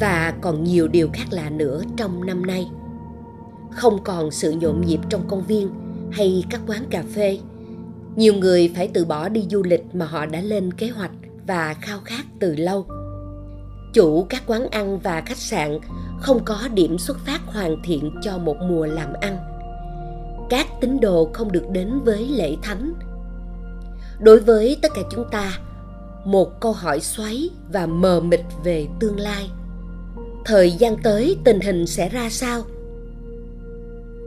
[0.00, 2.66] Và còn nhiều điều khác lạ nữa trong năm nay.
[3.70, 5.70] Không còn sự nhộn nhịp trong công viên
[6.10, 7.38] hay các quán cà phê,
[8.16, 11.12] nhiều người phải từ bỏ đi du lịch mà họ đã lên kế hoạch
[11.46, 12.86] và khao khát từ lâu.
[13.92, 15.78] Chủ các quán ăn và khách sạn
[16.20, 19.53] không có điểm xuất phát hoàn thiện cho một mùa làm ăn
[20.54, 22.94] các tín đồ không được đến với lễ thánh.
[24.20, 25.58] Đối với tất cả chúng ta,
[26.24, 29.50] một câu hỏi xoáy và mờ mịt về tương lai.
[30.44, 32.62] Thời gian tới tình hình sẽ ra sao?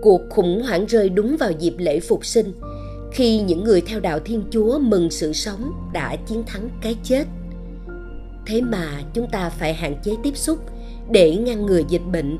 [0.01, 2.53] Cuộc khủng hoảng rơi đúng vào dịp lễ phục sinh,
[3.11, 7.23] khi những người theo đạo thiên chúa mừng sự sống đã chiến thắng cái chết.
[8.45, 10.59] Thế mà chúng ta phải hạn chế tiếp xúc
[11.11, 12.37] để ngăn ngừa dịch bệnh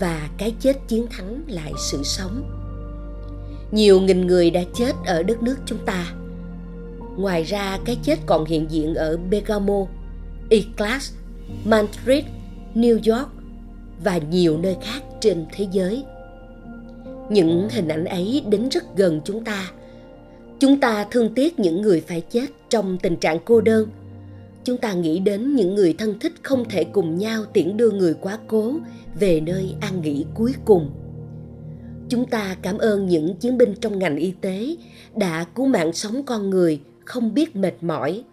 [0.00, 2.57] và cái chết chiến thắng lại sự sống
[3.72, 6.12] nhiều nghìn người đã chết ở đất nước chúng ta
[7.18, 9.86] ngoài ra cái chết còn hiện diện ở bergamo
[10.50, 11.02] Eclat,
[11.64, 12.24] Madrid,
[12.74, 13.28] New York
[14.04, 16.04] và nhiều nơi khác trên thế giới.
[17.30, 19.70] Những hình ảnh ấy đến rất gần chúng ta.
[20.58, 23.88] Chúng ta thương tiếc những người phải chết trong tình trạng cô đơn.
[24.64, 28.14] Chúng ta nghĩ đến những người thân thích không thể cùng nhau tiễn đưa người
[28.14, 28.74] quá cố
[29.20, 30.90] về nơi an nghỉ cuối cùng.
[32.08, 34.76] Chúng ta cảm ơn những chiến binh trong ngành y tế
[35.16, 38.24] đã cứu mạng sống con người không biết mệt mỏi.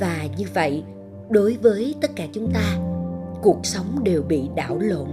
[0.00, 0.82] Và như vậy,
[1.30, 2.78] đối với tất cả chúng ta,
[3.42, 5.08] cuộc sống đều bị đảo lộn.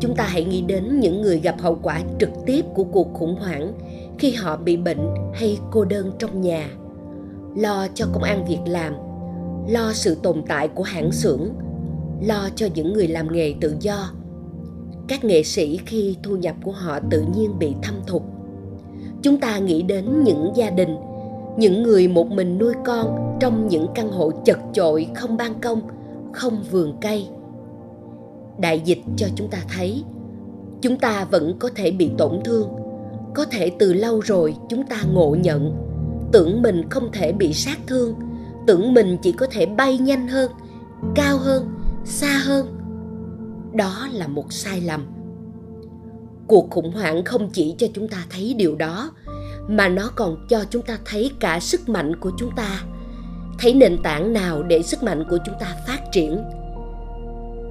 [0.00, 3.34] Chúng ta hãy nghĩ đến những người gặp hậu quả trực tiếp của cuộc khủng
[3.34, 3.72] hoảng
[4.18, 6.70] khi họ bị bệnh hay cô đơn trong nhà.
[7.56, 8.94] Lo cho công ăn việc làm,
[9.68, 11.48] lo sự tồn tại của hãng xưởng,
[12.22, 14.10] lo cho những người làm nghề tự do
[15.08, 18.22] các nghệ sĩ khi thu nhập của họ tự nhiên bị thâm thụt
[19.22, 20.96] chúng ta nghĩ đến những gia đình,
[21.56, 25.80] những người một mình nuôi con trong những căn hộ chật chội, không ban công,
[26.32, 27.26] không vườn cây.
[28.58, 30.04] Đại dịch cho chúng ta thấy,
[30.80, 32.68] chúng ta vẫn có thể bị tổn thương.
[33.34, 35.76] Có thể từ lâu rồi chúng ta ngộ nhận,
[36.32, 38.14] tưởng mình không thể bị sát thương,
[38.66, 40.50] tưởng mình chỉ có thể bay nhanh hơn,
[41.14, 41.68] cao hơn,
[42.04, 42.77] xa hơn
[43.74, 45.06] đó là một sai lầm.
[46.46, 49.10] Cuộc khủng hoảng không chỉ cho chúng ta thấy điều đó,
[49.68, 52.82] mà nó còn cho chúng ta thấy cả sức mạnh của chúng ta,
[53.58, 56.42] thấy nền tảng nào để sức mạnh của chúng ta phát triển.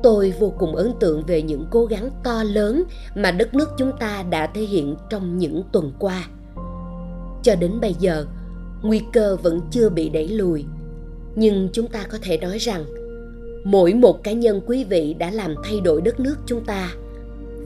[0.03, 2.83] Tôi vô cùng ấn tượng về những cố gắng to lớn
[3.15, 6.27] mà đất nước chúng ta đã thể hiện trong những tuần qua.
[7.43, 8.25] Cho đến bây giờ,
[8.81, 10.65] nguy cơ vẫn chưa bị đẩy lùi,
[11.35, 12.85] nhưng chúng ta có thể nói rằng
[13.67, 16.91] mỗi một cá nhân quý vị đã làm thay đổi đất nước chúng ta.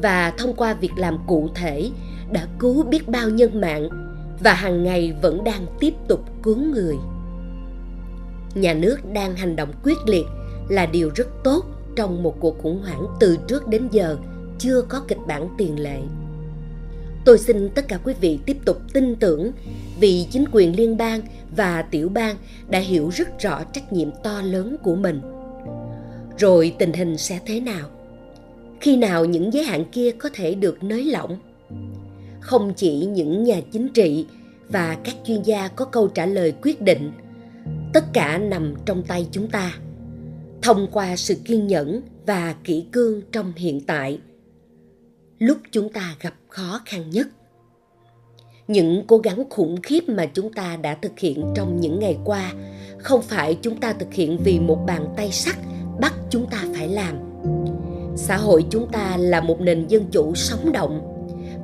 [0.02, 1.90] Và thông qua việc làm cụ thể
[2.32, 3.90] đã cứu biết bao nhân mạng
[4.44, 6.96] và hàng ngày vẫn đang tiếp tục cứu người.
[8.56, 10.26] Nhà nước đang hành động quyết liệt
[10.70, 14.18] là điều rất tốt trong một cuộc khủng hoảng từ trước đến giờ
[14.60, 15.98] chưa có kịch bản tiền lệ.
[17.26, 19.52] Tôi xin tất cả quý vị tiếp tục tin tưởng
[20.00, 21.22] vì chính quyền liên bang
[21.56, 22.36] và tiểu bang
[22.70, 25.22] đã hiểu rất rõ trách nhiệm to lớn của mình
[26.42, 27.90] rồi tình hình sẽ thế nào?
[28.80, 31.38] Khi nào những giới hạn kia có thể được nới lỏng?
[32.40, 34.26] Không chỉ những nhà chính trị
[34.70, 37.12] và các chuyên gia có câu trả lời quyết định,
[37.94, 39.74] tất cả nằm trong tay chúng ta.
[40.62, 44.20] Thông qua sự kiên nhẫn và kỹ cương trong hiện tại,
[45.40, 47.28] lúc chúng ta gặp khó khăn nhất.
[48.68, 52.54] Những cố gắng khủng khiếp mà chúng ta đã thực hiện trong những ngày qua
[53.00, 55.56] không phải chúng ta thực hiện vì một bàn tay sắt
[56.02, 57.16] bắt chúng ta phải làm.
[58.16, 61.02] Xã hội chúng ta là một nền dân chủ sống động.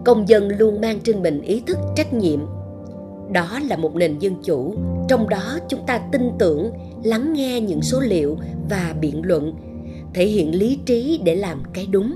[0.06, 2.40] Công dân luôn mang trên mình ý thức, trách nhiệm.
[3.32, 4.74] Đó là một nền dân chủ.
[5.08, 6.72] Trong đó, chúng ta tin tưởng,
[7.04, 8.38] lắng nghe những số liệu
[8.70, 9.54] và biện luận,
[10.14, 12.16] thể hiện lý trí để làm cái đúng.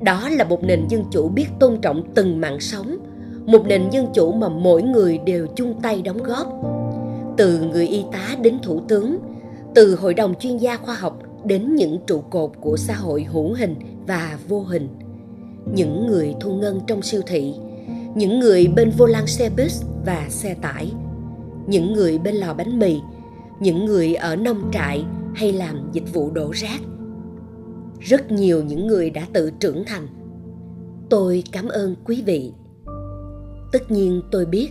[0.00, 2.96] Đó là một nền dân chủ biết tôn trọng từng mạng sống,
[3.46, 6.52] một nền dân chủ mà mỗi người đều chung tay đóng góp.
[7.36, 9.18] Từ người y tá đến thủ tướng
[9.74, 13.54] từ hội đồng chuyên gia khoa học đến những trụ cột của xã hội hữu
[13.54, 13.74] hình
[14.06, 14.88] và vô hình.
[15.74, 17.54] Những người thu ngân trong siêu thị,
[18.14, 20.92] những người bên vô lăng xe bus và xe tải,
[21.66, 23.00] những người bên lò bánh mì,
[23.60, 25.04] những người ở nông trại
[25.34, 26.80] hay làm dịch vụ đổ rác.
[28.00, 30.06] Rất nhiều những người đã tự trưởng thành.
[31.10, 32.52] Tôi cảm ơn quý vị.
[33.72, 34.68] Tất nhiên tôi biết,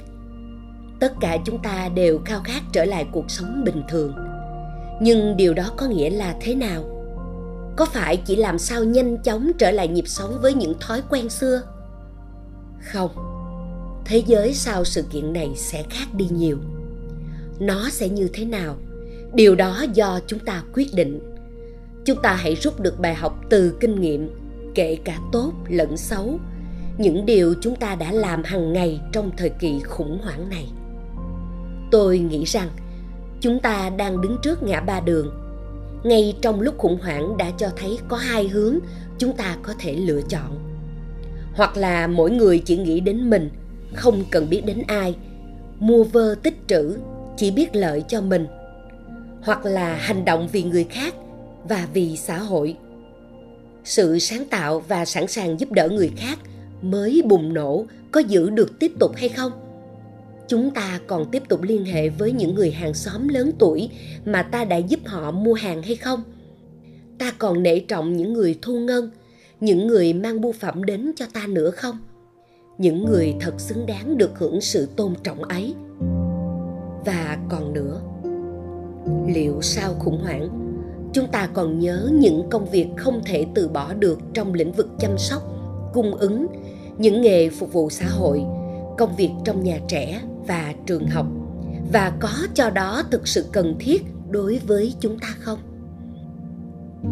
[1.00, 4.14] tất cả chúng ta đều khao khát trở lại cuộc sống bình thường
[5.02, 6.84] nhưng điều đó có nghĩa là thế nào?
[7.76, 11.30] Có phải chỉ làm sao nhanh chóng trở lại nhịp sống với những thói quen
[11.30, 11.62] xưa?
[12.82, 13.12] Không.
[14.06, 16.58] Thế giới sau sự kiện này sẽ khác đi nhiều.
[17.60, 18.76] Nó sẽ như thế nào?
[19.34, 21.20] Điều đó do chúng ta quyết định.
[22.06, 24.30] Chúng ta hãy rút được bài học từ kinh nghiệm,
[24.76, 26.40] kể cả tốt lẫn xấu,
[26.98, 30.66] những điều chúng ta đã làm hàng ngày trong thời kỳ khủng hoảng này.
[31.92, 32.70] Tôi nghĩ rằng
[33.42, 35.32] chúng ta đang đứng trước ngã ba đường.
[36.04, 38.80] Ngay trong lúc khủng hoảng đã cho thấy có hai hướng
[39.18, 40.60] chúng ta có thể lựa chọn.
[41.54, 43.50] Hoặc là mỗi người chỉ nghĩ đến mình,
[43.94, 45.16] không cần biết đến ai.
[45.80, 46.98] Mua vơ tích trữ,
[47.38, 48.48] chỉ biết lợi cho mình.
[49.42, 51.16] Hoặc là hành động vì người khác
[51.70, 52.76] và vì xã hội.
[53.84, 56.40] Sự sáng tạo và sẵn sàng giúp đỡ người khác
[56.82, 59.52] mới bùng nổ có giữ được tiếp tục hay không?
[60.52, 63.90] Chúng ta còn tiếp tục liên hệ với những người hàng xóm lớn tuổi
[64.26, 66.24] mà ta đã giúp họ mua hàng hay không?
[67.20, 69.12] Ta còn nể trọng những người thu ngân,
[69.60, 71.98] những người mang bưu phẩm đến cho ta nữa không?
[72.78, 75.74] Những người thật xứng đáng được hưởng sự tôn trọng ấy.
[77.06, 78.02] Và còn nữa,
[79.28, 80.50] liệu sau khủng hoảng,
[81.14, 84.88] chúng ta còn nhớ những công việc không thể từ bỏ được trong lĩnh vực
[85.00, 85.44] chăm sóc,
[85.94, 86.48] cung ứng,
[86.98, 88.44] những nghề phục vụ xã hội,
[88.98, 90.22] công việc trong nhà trẻ?
[90.48, 91.26] Và trường học?
[91.94, 95.60] Và có cho đó thực sự cần thiết đối với chúng ta không?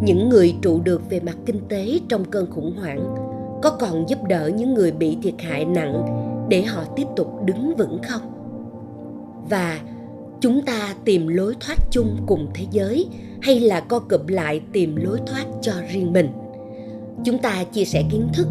[0.02, 3.14] Những người trụ được về mặt kinh tế trong cơn khủng hoảng,
[3.62, 6.02] có còn giúp đỡ những người bị thiệt hại nặng
[6.48, 8.22] để họ tiếp tục đứng vững không?
[9.50, 9.80] Và
[10.40, 13.08] chúng ta tìm lối thoát chung cùng thế giới
[13.42, 16.28] hay là co cụm lại tìm lối thoát cho riêng mình?
[17.24, 18.46] Chúng ta chia sẻ kiến thức,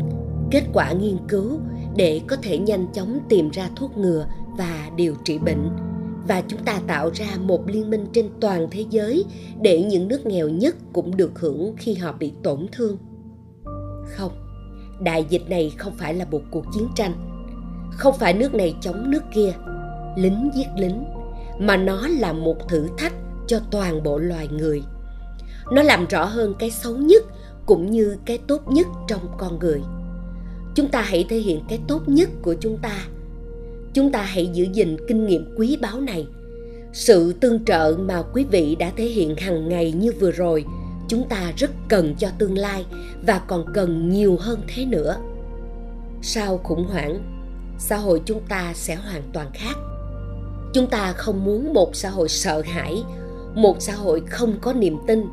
[0.52, 1.60] kết quả nghiên cứu
[1.96, 4.26] để có thể nhanh chóng tìm ra thuốc ngừa
[4.60, 5.70] và điều trị bệnh.
[6.28, 9.26] Và chúng ta tạo ra một liên minh trên toàn thế giới
[9.62, 12.98] để những nước nghèo nhất cũng được hưởng khi họ bị tổn thương.
[14.06, 14.32] Không,
[15.02, 17.14] đại dịch này không phải là một cuộc chiến tranh.
[17.92, 19.54] Không phải nước này chống nước kia,
[20.18, 21.04] lính giết lính,
[21.60, 23.14] mà nó là một thử thách
[23.48, 24.82] cho toàn bộ loài người.
[25.72, 27.24] Nó làm rõ hơn cái xấu nhất
[27.66, 29.82] cũng như cái tốt nhất trong con người.
[30.76, 32.96] Chúng ta hãy thể hiện cái tốt nhất của chúng ta
[33.94, 36.28] chúng ta hãy giữ gìn kinh nghiệm quý báu này.
[36.94, 40.66] Sự tương trợ mà quý vị đã thể hiện hàng ngày như vừa rồi,
[41.08, 42.86] chúng ta rất cần cho tương lai
[43.28, 45.18] và còn cần nhiều hơn thế nữa.
[46.22, 47.20] Sau khủng hoảng,
[47.80, 49.78] xã hội chúng ta sẽ hoàn toàn khác.
[50.74, 53.04] Chúng ta không muốn một xã hội sợ hãi,
[53.56, 55.26] một xã hội không có niềm tin.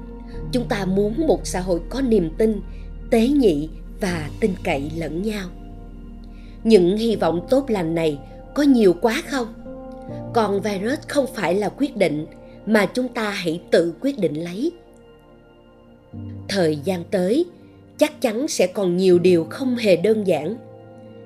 [0.52, 2.60] Chúng ta muốn một xã hội có niềm tin,
[3.10, 3.68] tế nhị
[4.00, 5.48] và tin cậy lẫn nhau.
[6.64, 8.18] Những hy vọng tốt lành này
[8.56, 9.46] có nhiều quá không?
[10.34, 12.26] Còn virus không phải là quyết định
[12.66, 14.72] mà chúng ta hãy tự quyết định lấy.
[16.48, 17.44] Thời gian tới,
[17.98, 20.56] chắc chắn sẽ còn nhiều điều không hề đơn giản.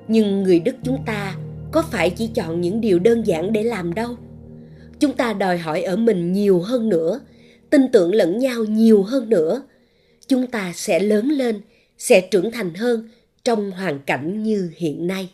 [0.09, 1.37] Nhưng người đức chúng ta
[1.73, 4.17] có phải chỉ chọn những điều đơn giản để làm đâu?
[5.01, 7.21] Chúng ta đòi hỏi ở mình nhiều hơn nữa,
[7.71, 9.63] tin tưởng lẫn nhau nhiều hơn nữa.
[10.27, 11.61] Chúng ta sẽ lớn lên,
[11.99, 13.09] sẽ trưởng thành hơn
[13.45, 15.29] trong hoàn cảnh như hiện nay.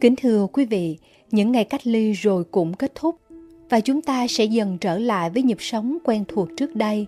[0.00, 0.98] Kính thưa quý vị,
[1.30, 3.16] những ngày cách ly rồi cũng kết thúc
[3.70, 7.06] và chúng ta sẽ dần trở lại với nhịp sống quen thuộc trước đây.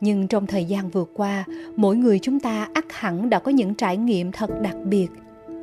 [0.00, 1.44] Nhưng trong thời gian vừa qua,
[1.76, 5.08] mỗi người chúng ta ắt hẳn đã có những trải nghiệm thật đặc biệt.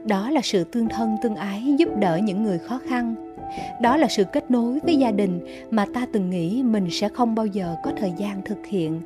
[0.05, 3.15] Đó là sự tương thân tương ái giúp đỡ những người khó khăn.
[3.81, 5.39] Đó là sự kết nối với gia đình
[5.71, 9.01] mà ta từng nghĩ mình sẽ không bao giờ có thời gian thực hiện.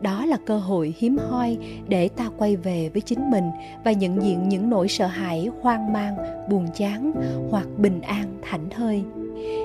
[0.00, 1.58] Đó là cơ hội hiếm hoi
[1.88, 3.44] để ta quay về với chính mình
[3.84, 6.16] và nhận diện những nỗi sợ hãi, hoang mang,
[6.50, 7.12] buồn chán
[7.50, 9.02] hoặc bình an thảnh thơi.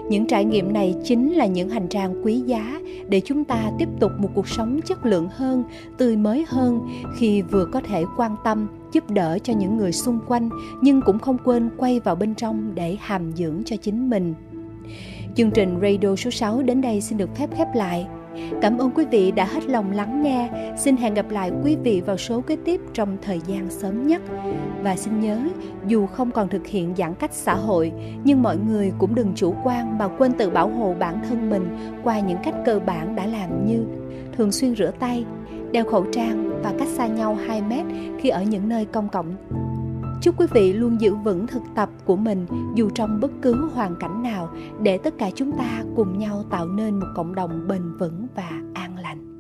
[0.10, 3.90] những trải nghiệm này chính là những hành trang quý giá để chúng ta tiếp
[4.00, 5.64] tục một cuộc sống chất lượng hơn
[5.98, 6.80] tươi mới hơn
[7.18, 10.50] khi vừa có thể quan tâm giúp đỡ cho những người xung quanh
[10.82, 14.34] nhưng cũng không quên quay vào bên trong để hàm dưỡng cho chính mình
[15.36, 18.08] chương trình radio số 6 đến đây xin được phép khép lại
[18.62, 20.50] Cảm ơn quý vị đã hết lòng lắng nghe.
[20.78, 24.22] Xin hẹn gặp lại quý vị vào số kế tiếp trong thời gian sớm nhất.
[24.84, 25.40] Và xin nhớ,
[25.88, 27.92] dù không còn thực hiện giãn cách xã hội,
[28.24, 31.78] nhưng mọi người cũng đừng chủ quan mà quên tự bảo hộ bản thân mình
[32.04, 33.86] qua những cách cơ bản đã làm như
[34.38, 35.26] thường xuyên rửa tay,
[35.72, 37.86] đeo khẩu trang và cách xa nhau 2 mét
[38.20, 39.36] khi ở những nơi công cộng.
[40.22, 42.46] Chúc quý vị luôn giữ vững thực tập của mình
[42.76, 44.50] dù trong bất cứ hoàn cảnh nào,
[44.82, 48.52] để tất cả chúng ta cùng nhau tạo nên một cộng đồng bền vững và
[48.74, 49.35] an lành.